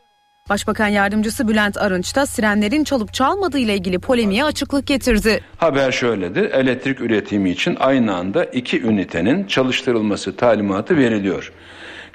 [0.50, 5.41] Başbakan yardımcısı Bülent Arınç da sirenlerin çalıp çalmadığı ile ilgili polemiğe açıklık getirdi.
[5.58, 6.52] Haber şöyledir.
[6.52, 11.52] Elektrik üretimi için aynı anda iki ünitenin çalıştırılması talimatı veriliyor.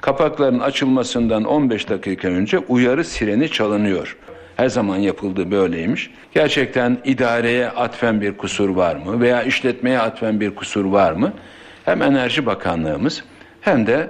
[0.01, 4.17] Kapakların açılmasından 15 dakika önce uyarı sireni çalınıyor.
[4.55, 6.11] Her zaman yapıldığı böyleymiş.
[6.33, 11.33] Gerçekten idareye atfen bir kusur var mı veya işletmeye atfen bir kusur var mı?
[11.85, 13.23] Hem Enerji Bakanlığımız
[13.61, 14.09] hem de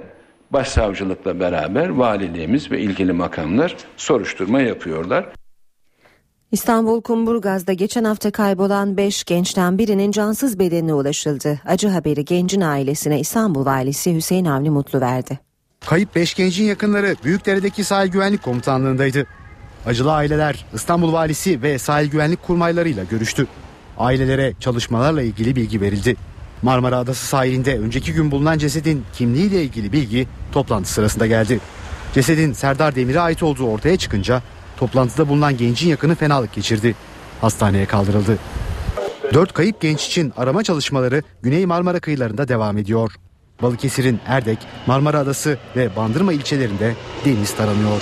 [0.50, 5.26] Başsavcılıkla beraber valiliğimiz ve ilgili makamlar soruşturma yapıyorlar.
[6.52, 11.60] İstanbul Kumburgaz'da geçen hafta kaybolan 5 gençten birinin cansız bedenine ulaşıldı.
[11.66, 15.38] Acı haberi gencin ailesine İstanbul Valisi Hüseyin Avni Mutlu verdi.
[15.86, 19.26] Kayıp 5 gencin yakınları Büyükdere'deki sahil güvenlik komutanlığındaydı.
[19.86, 23.46] Acılı aileler İstanbul Valisi ve sahil güvenlik kurmaylarıyla görüştü.
[23.98, 26.16] Ailelere çalışmalarla ilgili bilgi verildi.
[26.62, 31.60] Marmara Adası sahilinde önceki gün bulunan cesedin kimliğiyle ilgili bilgi toplantı sırasında geldi.
[32.14, 34.42] Cesedin Serdar Demir'e ait olduğu ortaya çıkınca
[34.76, 36.94] toplantıda bulunan gencin yakını fenalık geçirdi.
[37.40, 38.38] Hastaneye kaldırıldı.
[39.34, 43.12] Dört kayıp genç için arama çalışmaları Güney Marmara kıyılarında devam ediyor.
[43.62, 46.94] Balıkesir'in Erdek, Marmara Adası ve Bandırma ilçelerinde
[47.24, 48.00] deniz taranıyor.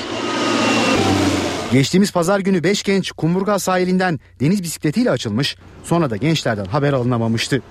[1.73, 7.63] Geçtiğimiz pazar günü 5 genç Kumburgaz sahilinden deniz bisikletiyle açılmış, sonra da gençlerden haber alınamamıştı.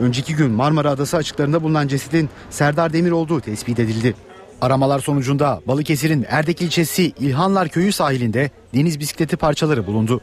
[0.00, 4.14] Önceki gün Marmara Adası açıklarında bulunan cesedin Serdar Demir olduğu tespit edildi.
[4.60, 10.20] Aramalar sonucunda Balıkesir'in Erdek ilçesi İlhanlar Köyü sahilinde deniz bisikleti parçaları bulundu.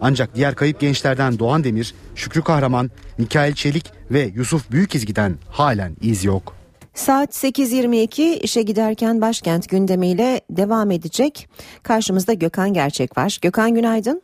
[0.00, 6.24] Ancak diğer kayıp gençlerden Doğan Demir, Şükrü Kahraman, Mikail Çelik ve Yusuf Büyükizgi'den halen iz
[6.24, 6.54] yok.
[6.94, 11.48] Saat 8.22 işe giderken başkent gündemiyle devam edecek.
[11.82, 13.38] Karşımızda Gökhan Gerçek var.
[13.42, 14.22] Gökhan günaydın.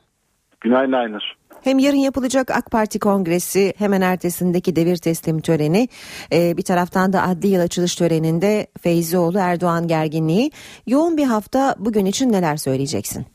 [0.61, 1.23] Günaydın Aynur.
[1.65, 5.89] Hem yarın yapılacak AK Parti kongresi hemen ertesindeki devir teslim töreni
[6.33, 10.51] e, bir taraftan da adli yıl açılış töreninde Feyzioğlu Erdoğan gerginliği
[10.87, 13.27] yoğun bir hafta bugün için neler söyleyeceksin?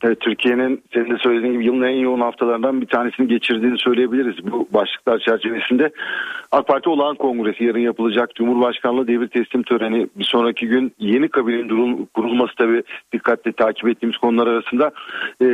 [0.00, 4.52] Türkiye'nin senin de söylediğin gibi yılın en yoğun haftalarından bir tanesini geçirdiğini söyleyebiliriz.
[4.52, 5.90] Bu başlıklar çerçevesinde
[6.52, 12.08] AK Parti olağan kongresi yarın yapılacak Cumhurbaşkanlığı devir teslim töreni bir sonraki gün yeni kabinenin
[12.14, 12.82] kurulması tabi
[13.12, 14.90] dikkatle takip ettiğimiz konular arasında
[15.42, 15.46] e,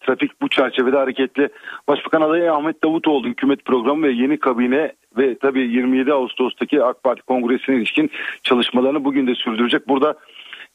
[0.00, 1.48] trafik bu çerçevede hareketli.
[1.88, 7.22] Başbakan adayı Ahmet Davutoğlu hükümet programı ve yeni kabine ve tabi 27 Ağustos'taki AK Parti
[7.22, 8.10] kongresine ilişkin
[8.42, 9.88] çalışmalarını bugün de sürdürecek.
[9.88, 10.16] Burada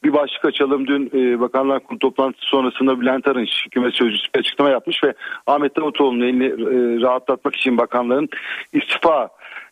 [0.04, 0.86] bir başlık açalım.
[0.86, 5.14] Dün e, Bakanlar Kurulu toplantısı sonrasında Bülent Arınç hükümet sözcüsü bir açıklama yapmış ve
[5.46, 8.28] Ahmet Davutoğlu'nun elini e, rahatlatmak için bakanların
[8.72, 9.28] istifa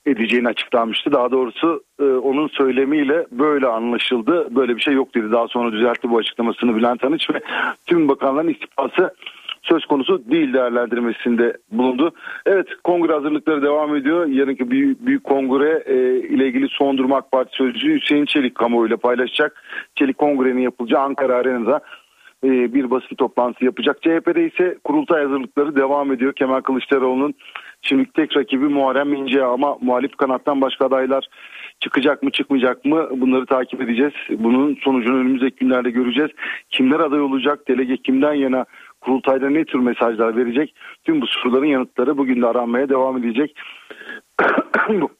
[0.07, 1.12] edeceğini açıklanmıştı.
[1.12, 4.57] Daha doğrusu e, onun söylemiyle böyle anlaşıldı.
[4.57, 5.33] Böyle bir şey yok dedi.
[5.33, 7.41] Daha sonra düzeltti bu açıklamasını Bülent Arınç ve
[7.87, 9.14] tüm bakanların istifası
[9.63, 12.13] söz konusu değil değerlendirmesinde bulundu.
[12.47, 14.27] Evet kongre hazırlıkları devam ediyor.
[14.27, 15.95] Yarınki büyük, büyük kongre e,
[16.29, 19.63] ile ilgili son durum AK Parti sözcüsü Hüseyin Çelik kamuoyuyla paylaşacak.
[19.95, 21.81] Çelik kongrenin yapılacağı Ankara Arena'da
[22.45, 24.03] e, bir basın toplantısı yapacak.
[24.03, 26.33] CHP'de ise kurultay hazırlıkları devam ediyor.
[26.33, 27.35] Kemal Kılıçdaroğlu'nun
[27.83, 31.29] şimdi tek rakibi Muharrem İnce ama muhalif kanattan başka adaylar
[31.81, 34.13] çıkacak mı çıkmayacak mı bunları takip edeceğiz.
[34.31, 36.31] Bunun sonucunu önümüzdeki günlerde göreceğiz.
[36.71, 38.65] Kimler aday olacak, delege kimden yana
[39.01, 40.74] kurultayda ne tür mesajlar verecek?
[41.05, 43.57] Tüm bu soruların yanıtları bugün de aranmaya devam edecek.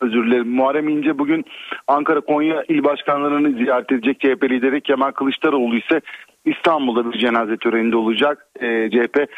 [0.00, 0.48] Özür dilerim.
[0.48, 1.44] Muharrem İnce bugün
[1.86, 4.20] Ankara Konya il başkanlarını ziyaret edecek.
[4.20, 6.00] CHP lideri Kemal Kılıçdaroğlu ise
[6.44, 8.46] İstanbul'da bir cenaze töreninde olacak.
[8.60, 9.28] E, CHP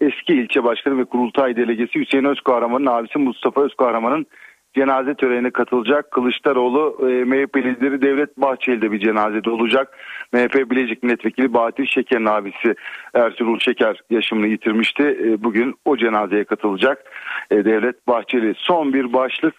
[0.00, 4.26] eski ilçe başkanı ve kurultay delegesi Hüseyin Özkahraman'ın abisi Mustafa Özkahraman'ın
[4.74, 6.10] cenaze törenine katılacak.
[6.10, 9.98] Kılıçdaroğlu e, MHP lideri Devlet Bahçeli'de bir cenazede olacak.
[10.32, 12.74] MHP Bilecik Milletvekili Bahattin Şeker'in abisi
[13.14, 15.02] Ertuğrul Şeker yaşamını yitirmişti.
[15.02, 17.04] E, bugün o cenazeye katılacak
[17.50, 18.54] e, Devlet Bahçeli.
[18.56, 19.54] Son bir başlık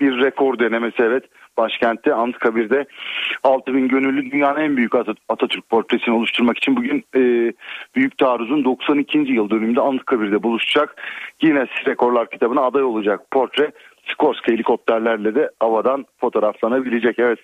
[0.00, 1.24] bir rekor denemesi evet
[1.56, 2.86] başkentte Anıtkabir'de
[3.42, 4.92] 6000 gönüllü dünyanın en büyük
[5.28, 7.52] Atatürk portresini oluşturmak için bugün e,
[7.94, 9.18] Büyük Taarruz'un 92.
[9.18, 11.02] yıl dönümünde Anıtkabir'de buluşacak.
[11.40, 13.72] Guinness Rekorlar kitabına aday olacak portre
[14.12, 17.18] Skorsky helikopterlerle de havadan fotoğraflanabilecek.
[17.18, 17.38] Evet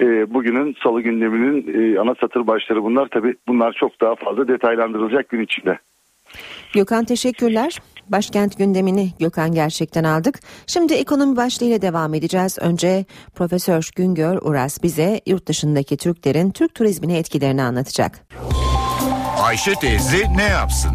[0.00, 3.08] e, bugünün salı gündeminin e, ana satır başları bunlar.
[3.08, 5.78] Tabi bunlar çok daha fazla detaylandırılacak gün içinde.
[6.74, 7.78] Gökhan teşekkürler.
[8.08, 10.34] Başkent gündemini Gökhan gerçekten aldık.
[10.66, 12.58] Şimdi ekonomi başlığıyla devam edeceğiz.
[12.60, 13.04] Önce
[13.36, 18.12] Profesör Güngör Uras bize yurt dışındaki Türklerin Türk turizmine etkilerini anlatacak.
[19.42, 20.90] Ayşe teyze ne yapsın?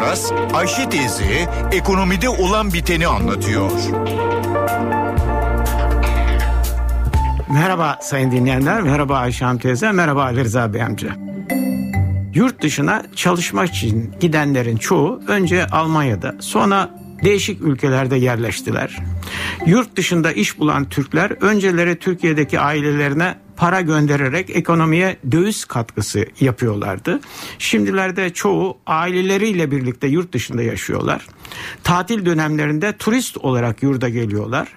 [0.00, 3.70] Uras, Ayşe teyze ekonomide olan biteni anlatıyor.
[7.52, 11.08] Merhaba sayın dinleyenler, merhaba Ayşe Hanım teyze, merhaba Ali Rıza Bey amca.
[12.34, 16.90] Yurt dışına çalışmak için gidenlerin çoğu önce Almanya'da sonra
[17.24, 18.98] değişik ülkelerde yerleştiler.
[19.66, 27.20] Yurt dışında iş bulan Türkler önceleri Türkiye'deki ailelerine para göndererek ekonomiye döviz katkısı yapıyorlardı.
[27.58, 31.26] Şimdilerde çoğu aileleriyle birlikte yurt dışında yaşıyorlar.
[31.84, 34.68] Tatil dönemlerinde turist olarak yurda geliyorlar.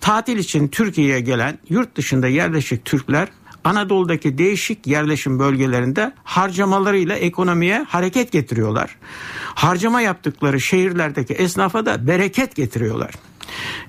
[0.00, 3.28] Tatil için Türkiye'ye gelen yurt dışında yerleşik Türkler
[3.64, 8.96] Anadolu'daki değişik yerleşim bölgelerinde harcamalarıyla ekonomiye hareket getiriyorlar.
[9.54, 13.14] Harcama yaptıkları şehirlerdeki esnafa da bereket getiriyorlar.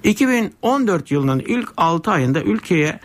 [0.04, 3.00] 2014 yılının ilk 6 ayında ülkeye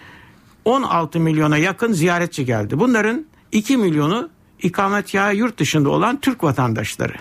[0.64, 2.78] 16 milyona yakın ziyaretçi geldi.
[2.78, 4.30] Bunların 2 milyonu
[4.62, 7.14] ikametgahı yurt dışında olan Türk vatandaşları.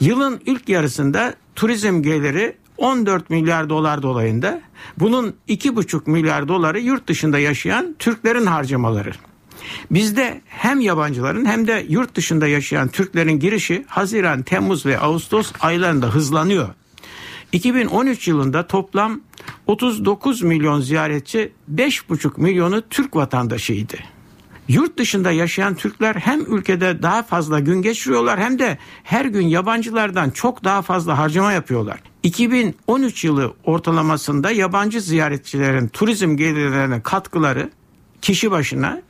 [0.00, 4.60] Yılın ilk yarısında turizm geliri 14 milyar dolar dolayında.
[4.98, 9.12] Bunun 2,5 milyar doları yurt dışında yaşayan Türklerin harcamaları.
[9.90, 16.06] Bizde hem yabancıların hem de yurt dışında yaşayan Türklerin girişi Haziran, Temmuz ve Ağustos aylarında
[16.06, 16.68] hızlanıyor.
[17.54, 19.20] 2013 yılında toplam
[19.66, 23.96] 39 milyon ziyaretçi 5,5 milyonu Türk vatandaşıydı.
[24.68, 30.30] Yurt dışında yaşayan Türkler hem ülkede daha fazla gün geçiriyorlar hem de her gün yabancılardan
[30.30, 32.00] çok daha fazla harcama yapıyorlar.
[32.22, 37.70] 2013 yılı ortalamasında yabancı ziyaretçilerin turizm gelirlerine katkıları
[38.22, 39.02] kişi başına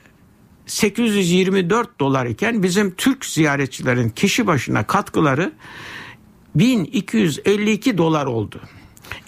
[0.66, 5.52] 824 dolar iken bizim Türk ziyaretçilerin kişi başına katkıları
[6.54, 8.60] 1252 dolar oldu.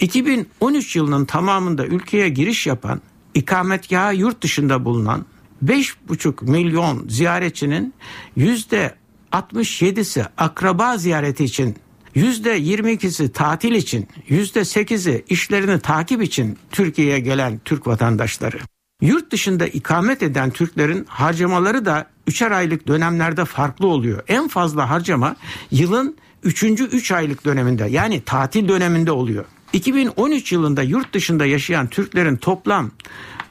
[0.01, 3.01] 2013 yılının tamamında ülkeye giriş yapan,
[3.35, 5.27] ikametgahı yurt dışında bulunan
[5.65, 7.95] 5,5 milyon ziyaretçinin
[8.37, 8.95] yüzde
[9.33, 11.77] 67'si akraba ziyareti için,
[12.15, 18.59] yüzde 22'si tatil için, yüzde 8'i işlerini takip için Türkiye'ye gelen Türk vatandaşları.
[19.03, 24.23] Yurt dışında ikamet eden Türklerin harcamaları da üçer aylık dönemlerde farklı oluyor.
[24.29, 25.37] En fazla harcama
[25.71, 26.17] yılın
[26.47, 26.63] 3.
[26.63, 29.45] 3 aylık döneminde yani tatil döneminde oluyor.
[29.73, 32.91] 2013 yılında yurt dışında yaşayan Türklerin toplam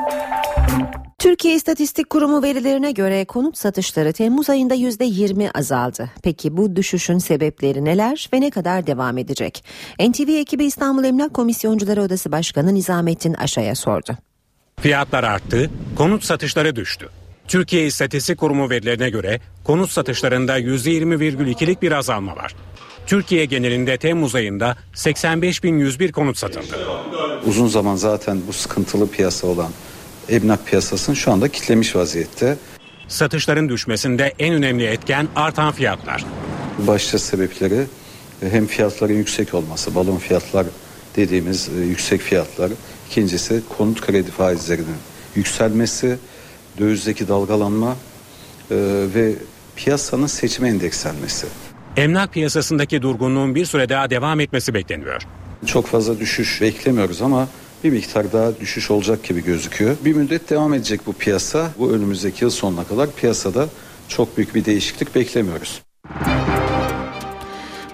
[1.18, 6.10] Türkiye İstatistik Kurumu verilerine göre konut satışları Temmuz ayında %20 azaldı.
[6.22, 9.64] Peki bu düşüşün sebepleri neler ve ne kadar devam edecek?
[10.00, 14.16] NTV ekibi İstanbul Emlak Komisyoncuları Odası Başkanı Nizamettin Aşa'ya sordu.
[14.80, 17.08] Fiyatlar arttı, konut satışları düştü.
[17.48, 22.54] Türkiye İstatistik Kurumu verilerine göre konut satışlarında %20,2'lik bir azalma var.
[23.06, 26.88] Türkiye genelinde Temmuz ayında 85.101 konut satıldı.
[27.46, 29.70] Uzun zaman zaten bu sıkıntılı piyasa olan
[30.28, 32.56] emlak piyasasını şu anda kitlemiş vaziyette.
[33.08, 36.24] Satışların düşmesinde en önemli etken artan fiyatlar.
[36.78, 37.86] Başta sebepleri
[38.42, 40.66] e, hem fiyatların yüksek olması, balon fiyatlar
[41.16, 42.72] dediğimiz e, yüksek fiyatlar.
[43.10, 44.96] İkincisi konut kredi faizlerinin
[45.36, 46.18] yükselmesi,
[46.78, 47.96] dövizdeki dalgalanma
[48.70, 48.76] e,
[49.14, 49.34] ve
[49.76, 51.46] piyasanın seçime endekslenmesi.
[51.96, 55.22] Emlak piyasasındaki durgunluğun bir süre daha devam etmesi bekleniyor.
[55.66, 57.48] Çok fazla düşüş beklemiyoruz ama
[57.84, 59.96] bir miktar daha düşüş olacak gibi gözüküyor.
[60.04, 61.70] Bir müddet devam edecek bu piyasa.
[61.78, 63.68] Bu önümüzdeki yıl sonuna kadar piyasada
[64.08, 65.85] çok büyük bir değişiklik beklemiyoruz.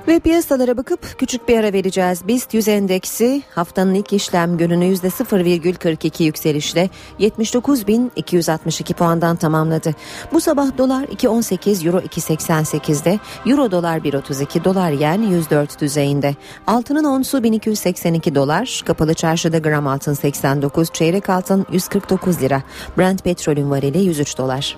[0.08, 2.28] Ve piyasalara bakıp küçük bir ara vereceğiz.
[2.28, 6.90] BIST 100 endeksi haftanın ilk işlem gününü %0,42 yükselişle
[7.20, 9.94] 79.262 puandan tamamladı.
[10.32, 16.34] Bu sabah dolar 2.18, euro 2.88'de, euro dolar 1.32, dolar yen 104 düzeyinde.
[16.66, 22.62] Altının onsu 1282 dolar, kapalı çarşıda gram altın 89, çeyrek altın 149 lira.
[22.98, 24.76] Brent petrolün varili 103 dolar.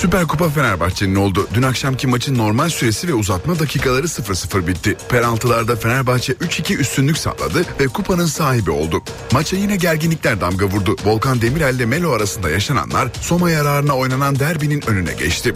[0.00, 1.48] Süper Kupa Fenerbahçe'nin oldu.
[1.54, 4.96] Dün akşamki maçın normal süresi ve uzatma dakikaları 0-0 bitti.
[5.08, 9.02] Penaltılarda Fenerbahçe 3-2 üstünlük sağladı ve kupanın sahibi oldu.
[9.32, 10.96] Maça yine gerginlikler damga vurdu.
[11.04, 15.54] Volkan Demirel ile Melo arasında yaşananlar Soma yararına oynanan derbinin önüne geçti.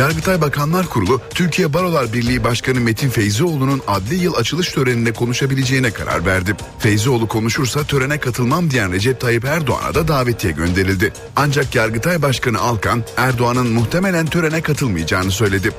[0.00, 6.26] Yargıtay Bakanlar Kurulu, Türkiye Barolar Birliği Başkanı Metin Feyzioğlu'nun adli yıl açılış töreninde konuşabileceğine karar
[6.26, 6.56] verdi.
[6.78, 11.12] Feyzioğlu konuşursa törene katılmam diyen Recep Tayyip Erdoğan'a da davetiye gönderildi.
[11.36, 15.70] Ancak Yargıtay Başkanı Alkan, Erdoğan'ın muhtemelen törene katılmayacağını söyledi.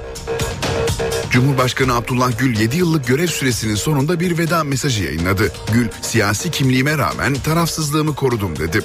[1.30, 5.52] Cumhurbaşkanı Abdullah Gül 7 yıllık görev süresinin sonunda bir veda mesajı yayınladı.
[5.74, 8.82] Gül, siyasi kimliğime rağmen tarafsızlığımı korudum dedi.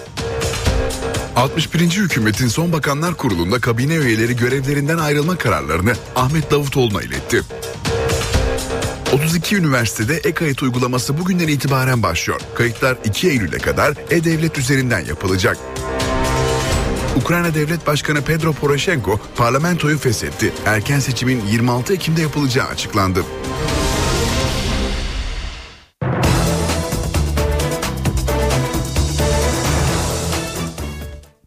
[1.36, 1.90] 61.
[1.90, 7.42] hükümetin son bakanlar kurulunda kabine üyeleri görevlerinden ayrılma kararlarını Ahmet Davutoğlu'na iletti.
[9.12, 12.40] 32 üniversitede e-kayıt uygulaması bugünden itibaren başlıyor.
[12.54, 15.58] Kayıtlar 2 Eylül'e kadar e-devlet üzerinden yapılacak.
[17.16, 20.52] Ukrayna Devlet Başkanı Pedro Poroshenko parlamentoyu feshetti.
[20.66, 23.24] Erken seçimin 26 Ekim'de yapılacağı açıklandı.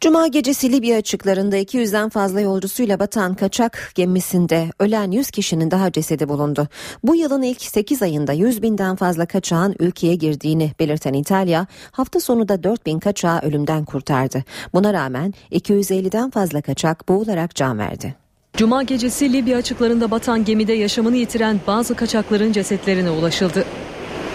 [0.02, 6.30] Cuma gecesi Libya açıklarında 200'den fazla yolcusuyla batan kaçak gemisinde ölen 100 kişinin daha cesedi
[6.30, 6.68] bulundu.
[7.04, 12.47] Bu yılın ilk 8 ayında 100 binden fazla kaçağın ülkeye girdiğini belirten İtalya hafta sonu
[12.47, 14.43] da 4 bin kaçağı ölümden kurtardı.
[14.74, 18.16] Buna rağmen 250'den fazla kaçak boğularak can verdi.
[18.58, 23.66] Cuma gecesi Libya açıklarında batan gemide yaşamını yitiren bazı kaçakların cesetlerine ulaşıldı.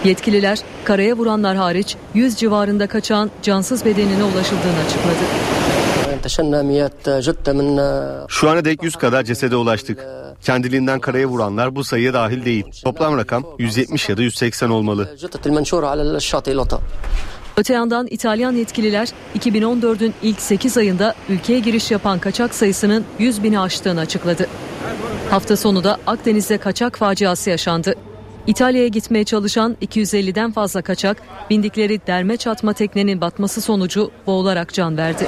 [0.04, 5.53] Yetkililer karaya vuranlar hariç 100 civarında kaçan cansız bedenine ulaşıldığını açıkladı.
[8.28, 10.06] Şu ana dek 100 kadar cesede ulaştık.
[10.42, 12.64] Kendiliğinden karaya vuranlar bu sayıya dahil değil.
[12.84, 15.16] Toplam rakam 170 ya da 180 olmalı.
[17.56, 19.08] Öte yandan İtalyan yetkililer
[19.38, 24.46] 2014'ün ilk 8 ayında ülkeye giriş yapan kaçak sayısının 100 bini aştığını açıkladı.
[25.30, 27.94] Hafta sonu da Akdeniz'de kaçak faciası yaşandı.
[28.46, 31.16] İtalya'ya gitmeye çalışan 250'den fazla kaçak
[31.50, 35.26] bindikleri derme çatma teknenin batması sonucu boğularak can verdi.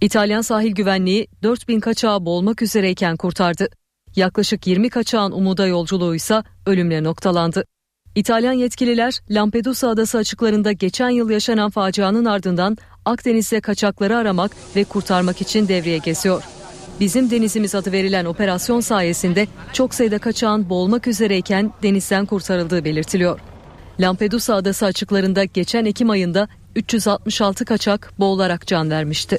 [0.00, 3.68] İtalyan sahil güvenliği 4000 kaçağı boğulmak üzereyken kurtardı.
[4.16, 7.64] Yaklaşık 20 kaçağın umuda yolculuğu ise ölümle noktalandı.
[8.14, 15.40] İtalyan yetkililer Lampedusa adası açıklarında geçen yıl yaşanan facianın ardından Akdeniz'de kaçakları aramak ve kurtarmak
[15.40, 16.42] için devreye geziyor.
[17.00, 23.40] Bizim denizimiz adı verilen operasyon sayesinde çok sayıda kaçağın boğulmak üzereyken denizden kurtarıldığı belirtiliyor.
[24.00, 29.38] Lampedusa adası açıklarında geçen Ekim ayında 366 kaçak boğularak can vermişti.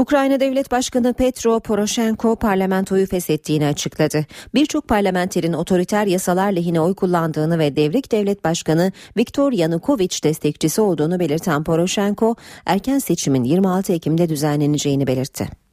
[0.00, 4.26] Ukrayna Devlet Başkanı Petro Poroshenko parlamentoyu feshettiğini açıkladı.
[4.54, 11.20] Birçok parlamenterin otoriter yasalar lehine oy kullandığını ve devrik devlet başkanı Viktor Yanukovych destekçisi olduğunu
[11.20, 12.36] belirten Poroshenko,
[12.66, 15.69] erken seçimin 26 Ekim'de düzenleneceğini belirtti.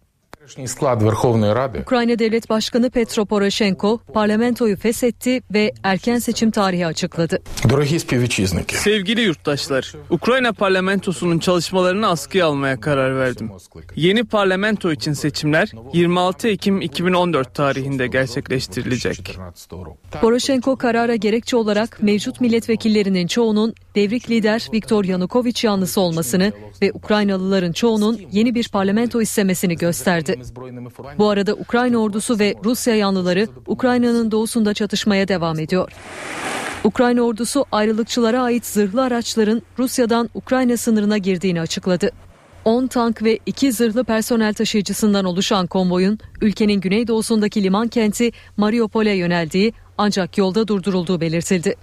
[1.81, 7.39] Ukrayna Devlet Başkanı Petro Poroshenko parlamentoyu feshetti ve erken seçim tarihi açıkladı.
[8.77, 13.51] Sevgili yurttaşlar, Ukrayna parlamentosunun çalışmalarını askıya almaya karar verdim.
[13.95, 19.37] Yeni parlamento için seçimler 26 Ekim 2014 tarihinde gerçekleştirilecek.
[20.21, 27.71] Poroshenko karara gerekçe olarak mevcut milletvekillerinin çoğunun devrik lider Viktor Yanukovych yanlısı olmasını ve Ukraynalıların
[27.71, 30.36] çoğunun yeni bir parlamento istemesini gösterdi.
[31.17, 35.91] Bu arada Ukrayna ordusu ve Rusya yanlıları Ukrayna'nın doğusunda çatışmaya devam ediyor.
[36.83, 42.11] Ukrayna ordusu ayrılıkçılara ait zırhlı araçların Rusya'dan Ukrayna sınırına girdiğini açıkladı.
[42.65, 49.73] 10 tank ve 2 zırhlı personel taşıyıcısından oluşan konvoyun ülkenin güneydoğusundaki liman kenti Mariupol'e yöneldiği
[49.97, 51.75] ancak yolda durdurulduğu belirtildi.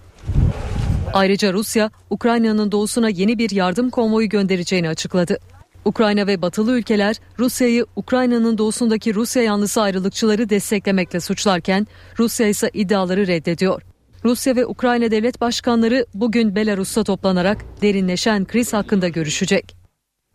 [1.13, 5.39] Ayrıca Rusya, Ukrayna'nın doğusuna yeni bir yardım konvoyu göndereceğini açıkladı.
[5.85, 11.87] Ukrayna ve batılı ülkeler Rusya'yı Ukrayna'nın doğusundaki Rusya yanlısı ayrılıkçıları desteklemekle suçlarken
[12.19, 13.83] Rusya ise iddiaları reddediyor.
[14.25, 19.84] Rusya ve Ukrayna devlet başkanları bugün Belarus'ta toplanarak derinleşen kriz hakkında görüşecek.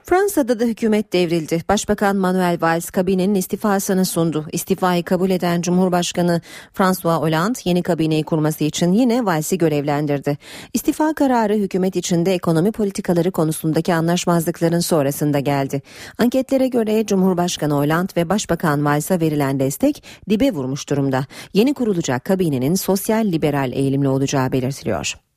[0.09, 1.61] Fransa'da da hükümet devrildi.
[1.69, 4.45] Başbakan Manuel Valls kabinenin istifasını sundu.
[4.51, 6.41] İstifayı kabul eden Cumhurbaşkanı
[6.73, 10.37] François Hollande yeni kabineyi kurması için yine Vals'i görevlendirdi.
[10.73, 15.81] İstifa kararı hükümet içinde ekonomi politikaları konusundaki anlaşmazlıkların sonrasında geldi.
[16.17, 21.25] Anketlere göre Cumhurbaşkanı Hollande ve Başbakan Vals'a verilen destek dibe vurmuş durumda.
[21.53, 25.28] Yeni kurulacak kabinenin sosyal liberal eğilimli olacağı belirtiliyor.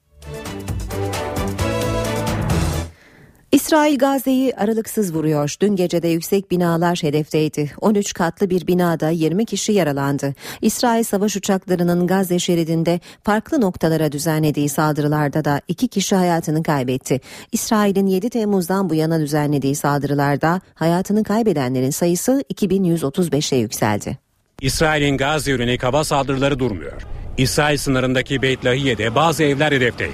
[3.52, 5.54] İsrail Gazze'yi aralıksız vuruyor.
[5.60, 7.70] Dün gece de yüksek binalar hedefteydi.
[7.80, 10.34] 13 katlı bir binada 20 kişi yaralandı.
[10.62, 17.20] İsrail savaş uçaklarının Gazze şeridinde farklı noktalara düzenlediği saldırılarda da 2 kişi hayatını kaybetti.
[17.52, 24.18] İsrail'in 7 Temmuz'dan bu yana düzenlediği saldırılarda hayatını kaybedenlerin sayısı 2135'e yükseldi.
[24.60, 27.02] İsrail'in Gazze yönelik hava saldırıları durmuyor.
[27.38, 30.12] İsrail sınırındaki Beit Lahiye'de bazı evler hedefteydi.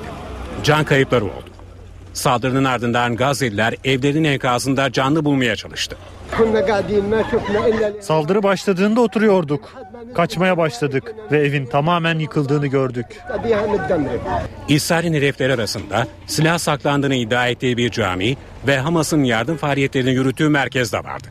[0.65, 1.48] Can kayıpları oldu.
[2.19, 5.97] Saldırının ardından Gazze'liler evlerin enkazında canlı bulmaya çalıştı.
[8.01, 9.73] Saldırı başladığında oturuyorduk.
[10.15, 13.07] Kaçmaya başladık ve evin tamamen yıkıldığını gördük.
[14.69, 20.93] İsrail'in hedefleri arasında silah saklandığını iddia ettiği bir cami ve Hamas'ın yardım faaliyetlerini yürüttüğü merkez
[20.93, 21.29] de vardı.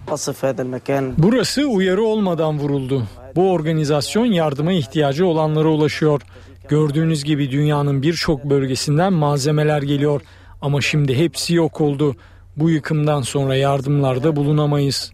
[1.18, 3.04] Burası uyarı olmadan vuruldu.
[3.36, 6.22] Bu organizasyon yardıma ihtiyacı olanlara ulaşıyor.
[6.70, 10.22] Gördüğünüz gibi dünyanın birçok bölgesinden malzemeler geliyor.
[10.62, 12.16] Ama şimdi hepsi yok oldu.
[12.58, 15.12] Bu yıkımdan sonra yardımlarda bulunamayız.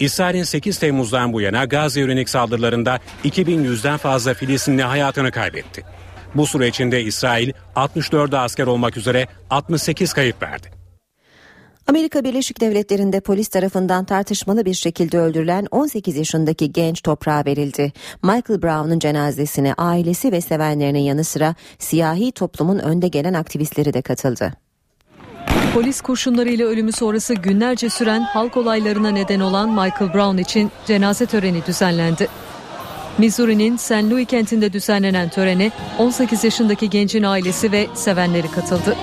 [0.00, 5.84] İsrail'in 8 Temmuz'dan bu yana Gazze yönelik saldırılarında 2100'den fazla Filistinli hayatını kaybetti.
[6.34, 10.83] Bu süre içinde İsrail 64 asker olmak üzere 68 kayıp verdi.
[11.86, 17.92] Amerika Birleşik Devletleri'nde polis tarafından tartışmalı bir şekilde öldürülen 18 yaşındaki genç toprağa verildi.
[18.22, 24.52] Michael Brown'un cenazesine ailesi ve sevenlerinin yanı sıra siyahi toplumun önde gelen aktivistleri de katıldı.
[25.74, 31.66] Polis kurşunlarıyla ölümü sonrası günlerce süren halk olaylarına neden olan Michael Brown için cenaze töreni
[31.66, 32.28] düzenlendi.
[33.18, 33.92] Missouri'nin St.
[33.92, 38.96] Louis kentinde düzenlenen törene 18 yaşındaki gencin ailesi ve sevenleri katıldı.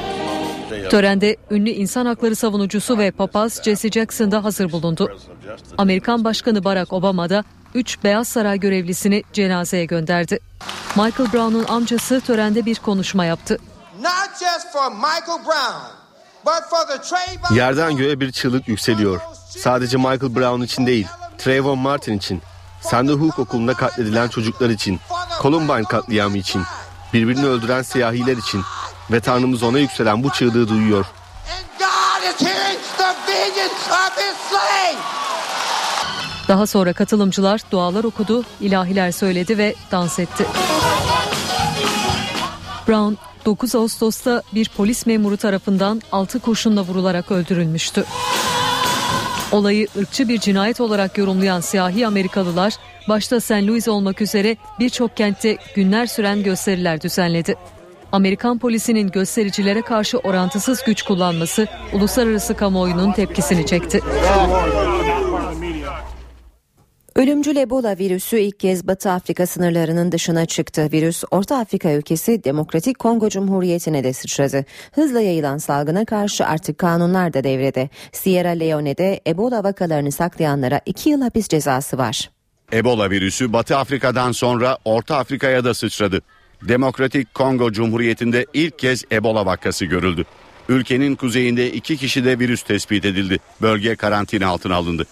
[0.89, 5.17] Törende ünlü insan hakları savunucusu ve papaz Jesse Jackson da hazır bulundu.
[5.77, 10.39] Amerikan Başkanı Barack Obama da 3 Beyaz Saray görevlisini cenazeye gönderdi.
[10.95, 13.57] Michael Brown'un amcası törende bir konuşma yaptı.
[17.55, 19.21] Yerden göğe bir çığlık yükseliyor.
[19.49, 21.07] Sadece Michael Brown için değil,
[21.37, 22.41] Trayvon Martin için,
[22.81, 24.99] Sandy Hook okulunda katledilen çocuklar için,
[25.41, 26.61] Columbine katliamı için,
[27.13, 28.61] birbirini öldüren siyahiler için
[29.11, 31.05] ve Tanrımız ona yükselen bu çığlığı duyuyor.
[36.47, 40.45] Daha sonra katılımcılar dualar okudu, ilahiler söyledi ve dans etti.
[42.87, 43.13] Brown
[43.45, 48.05] 9 Ağustos'ta bir polis memuru tarafından 6 kurşunla vurularak öldürülmüştü.
[49.51, 52.73] Olayı ırkçı bir cinayet olarak yorumlayan siyahi Amerikalılar
[53.09, 53.51] başta St.
[53.51, 57.55] Louis olmak üzere birçok kentte günler süren gösteriler düzenledi.
[58.11, 63.99] Amerikan polisinin göstericilere karşı orantısız güç kullanması uluslararası kamuoyunun tepkisini çekti.
[67.15, 70.89] Ölümcül Ebola virüsü ilk kez Batı Afrika sınırlarının dışına çıktı.
[70.91, 74.65] Virüs Orta Afrika ülkesi Demokratik Kongo Cumhuriyeti'ne de sıçradı.
[74.91, 77.89] Hızla yayılan salgına karşı artık kanunlar da devrede.
[78.11, 82.29] Sierra Leone'de Ebola vakalarını saklayanlara 2 yıl hapis cezası var.
[82.73, 86.21] Ebola virüsü Batı Afrika'dan sonra Orta Afrika'ya da sıçradı.
[86.61, 90.25] Demokratik Kongo Cumhuriyeti'nde ilk kez Ebola vakası görüldü.
[90.69, 93.37] Ülkenin kuzeyinde iki kişide virüs tespit edildi.
[93.61, 95.07] Bölge karantina altına alındı.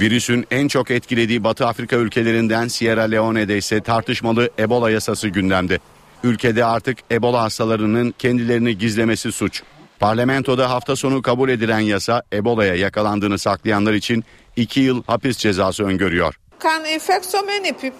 [0.00, 5.78] Virüsün en çok etkilediği Batı Afrika ülkelerinden Sierra Leone'de ise tartışmalı Ebola yasası gündemde.
[6.24, 9.62] Ülkede artık Ebola hastalarının kendilerini gizlemesi suç.
[9.98, 14.24] Parlamentoda hafta sonu kabul edilen yasa Ebola'ya yakalandığını saklayanlar için
[14.56, 16.34] 2 yıl hapis cezası öngörüyor.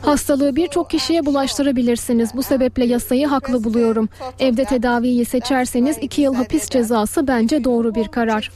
[0.03, 2.31] Hastalığı birçok kişiye bulaştırabilirsiniz.
[2.35, 4.09] Bu sebeple yasayı haklı buluyorum.
[4.39, 8.51] Evde tedaviyi seçerseniz 2 yıl hapis cezası bence doğru bir karar.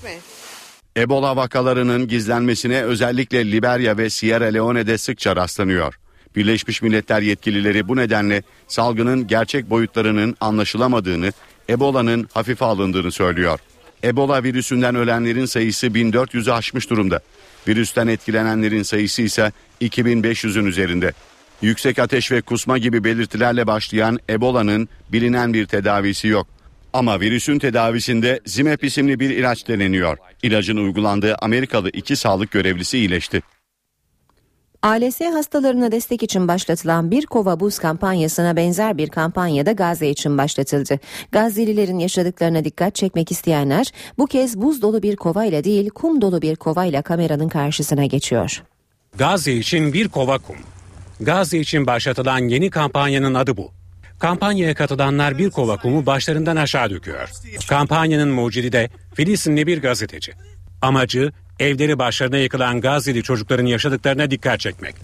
[0.96, 5.98] Ebola vakalarının gizlenmesine özellikle Liberya ve Sierra Leone'de sıkça rastlanıyor.
[6.36, 11.32] Birleşmiş Milletler yetkilileri bu nedenle salgının gerçek boyutlarının anlaşılamadığını,
[11.68, 13.60] Ebola'nın hafife alındığını söylüyor.
[14.04, 17.20] Ebola virüsünden ölenlerin sayısı 1400'ü aşmış durumda.
[17.68, 21.12] Virüsten etkilenenlerin sayısı ise 2500'ün üzerinde.
[21.62, 26.46] Yüksek ateş ve kusma gibi belirtilerle başlayan Ebola'nın bilinen bir tedavisi yok.
[26.92, 30.16] Ama virüsün tedavisinde Zimep isimli bir ilaç deneniyor.
[30.42, 33.42] İlacın uygulandığı Amerikalı iki sağlık görevlisi iyileşti.
[34.82, 40.38] ALS hastalarına destek için başlatılan bir kova buz kampanyasına benzer bir kampanya da Gazze için
[40.38, 40.98] başlatıldı.
[41.32, 46.56] Gazze'lilerin yaşadıklarına dikkat çekmek isteyenler bu kez buz dolu bir kovayla değil kum dolu bir
[46.56, 48.62] kovayla kameranın karşısına geçiyor.
[49.18, 50.56] Gazze için bir kova kum.
[51.20, 53.70] Gazze için başlatılan yeni kampanyanın adı bu.
[54.18, 57.30] Kampanyaya katılanlar bir kova kumu başlarından aşağı döküyor.
[57.68, 60.32] Kampanyanın mucidi de Filistinli bir gazeteci.
[60.82, 64.94] Amacı evleri başlarına yıkılan Gazze'li çocukların yaşadıklarına dikkat çekmek.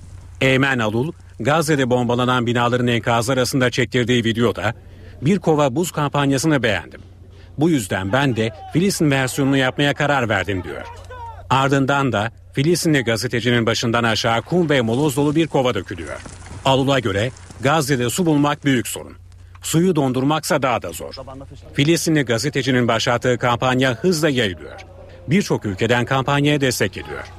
[0.40, 4.74] Eymen Alul, Gazze'de bombalanan binaların enkazı arasında çektirdiği videoda
[5.22, 7.00] bir kova buz kampanyasını beğendim.
[7.58, 10.82] Bu yüzden ben de Filistin versiyonunu yapmaya karar verdim diyor.
[11.50, 16.20] Ardından da Filistinli gazetecinin başından aşağı kum ve moloz dolu bir kova dökülüyor.
[16.64, 17.30] Alul'a göre
[17.60, 19.16] Gazze'de su bulmak büyük sorun.
[19.62, 21.14] Suyu dondurmaksa daha da zor.
[21.74, 24.95] Filistinli gazetecinin başlattığı kampanya hızla yayılıyor.
[25.30, 27.32] Birçok ülkeden kampanyaya destek ediyor.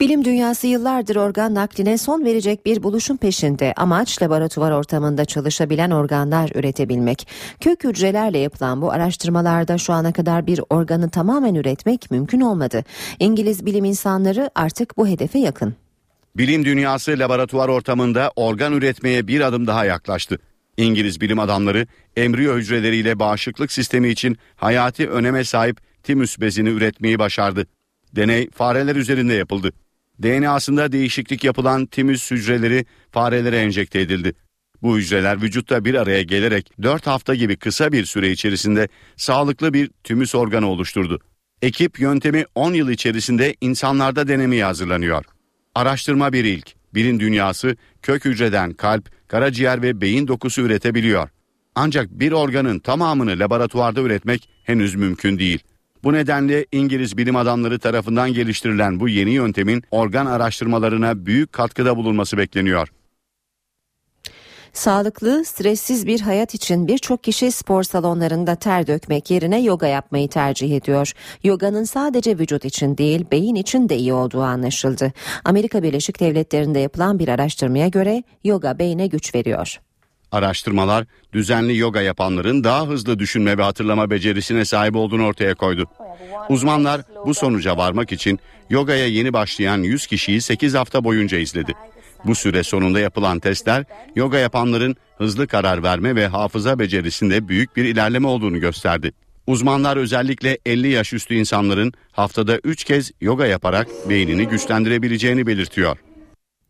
[0.00, 3.72] Bilim dünyası yıllardır organ nakline son verecek bir buluşun peşinde.
[3.76, 7.28] Amaç laboratuvar ortamında çalışabilen organlar üretebilmek.
[7.60, 12.84] Kök hücrelerle yapılan bu araştırmalarda şu ana kadar bir organı tamamen üretmek mümkün olmadı.
[13.18, 15.74] İngiliz bilim insanları artık bu hedefe yakın.
[16.36, 20.38] Bilim dünyası laboratuvar ortamında organ üretmeye bir adım daha yaklaştı.
[20.76, 27.66] İngiliz bilim adamları embriyo hücreleriyle bağışıklık sistemi için hayati öneme sahip timüs bezini üretmeyi başardı.
[28.16, 29.72] Deney fareler üzerinde yapıldı.
[30.22, 34.34] DNA'sında değişiklik yapılan timüs hücreleri farelere enjekte edildi.
[34.82, 39.90] Bu hücreler vücutta bir araya gelerek 4 hafta gibi kısa bir süre içerisinde sağlıklı bir
[40.04, 41.20] tümüs organı oluşturdu.
[41.62, 45.24] Ekip yöntemi 10 yıl içerisinde insanlarda denemeye hazırlanıyor.
[45.74, 46.72] Araştırma bir ilk.
[46.94, 51.28] Bilim dünyası kök hücreden kalp, karaciğer ve beyin dokusu üretebiliyor.
[51.74, 55.62] Ancak bir organın tamamını laboratuvarda üretmek henüz mümkün değil.
[56.04, 62.38] Bu nedenle İngiliz bilim adamları tarafından geliştirilen bu yeni yöntemin organ araştırmalarına büyük katkıda bulunması
[62.38, 62.88] bekleniyor.
[64.72, 70.76] Sağlıklı, stressiz bir hayat için birçok kişi spor salonlarında ter dökmek yerine yoga yapmayı tercih
[70.76, 71.12] ediyor.
[71.44, 75.12] Yoganın sadece vücut için değil, beyin için de iyi olduğu anlaşıldı.
[75.44, 79.80] Amerika Birleşik Devletleri'nde yapılan bir araştırmaya göre yoga beyne güç veriyor.
[80.32, 85.86] Araştırmalar düzenli yoga yapanların daha hızlı düşünme ve hatırlama becerisine sahip olduğunu ortaya koydu.
[86.48, 88.38] Uzmanlar bu sonuca varmak için
[88.70, 91.72] yogaya yeni başlayan 100 kişiyi 8 hafta boyunca izledi.
[92.24, 93.84] Bu süre sonunda yapılan testler
[94.16, 99.12] yoga yapanların hızlı karar verme ve hafıza becerisinde büyük bir ilerleme olduğunu gösterdi.
[99.46, 105.98] Uzmanlar özellikle 50 yaş üstü insanların haftada 3 kez yoga yaparak beynini güçlendirebileceğini belirtiyor.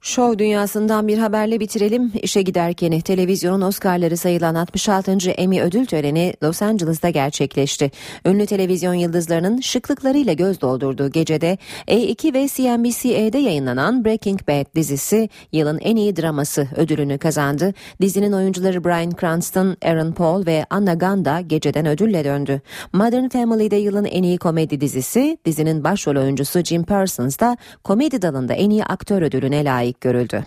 [0.05, 2.12] Şov dünyasından bir haberle bitirelim.
[2.23, 5.31] İşe giderken televizyonun Oscar'ları sayılan 66.
[5.31, 7.91] Emmy ödül töreni Los Angeles'ta gerçekleşti.
[8.27, 11.59] Ünlü televizyon yıldızlarının şıklıklarıyla göz doldurduğu gecede
[11.89, 17.74] A2 ve CNBC'de yayınlanan Breaking Bad dizisi yılın en iyi draması ödülünü kazandı.
[18.01, 22.61] Dizinin oyuncuları Bryan Cranston, Aaron Paul ve Anna Gunn da geceden ödülle döndü.
[22.93, 28.55] Modern Family'de yılın en iyi komedi dizisi, dizinin başrol oyuncusu Jim Parsons da komedi dalında
[28.55, 30.44] en iyi aktör ödülüne layık görüldü.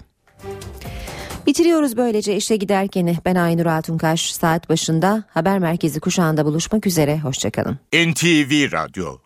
[1.47, 7.80] Bitiriyoruz böylece işe giderken ben Aynur Altunkaş saat başında haber merkezi kuşağında buluşmak üzere hoşçakalın.
[7.93, 9.17] NTV Radyo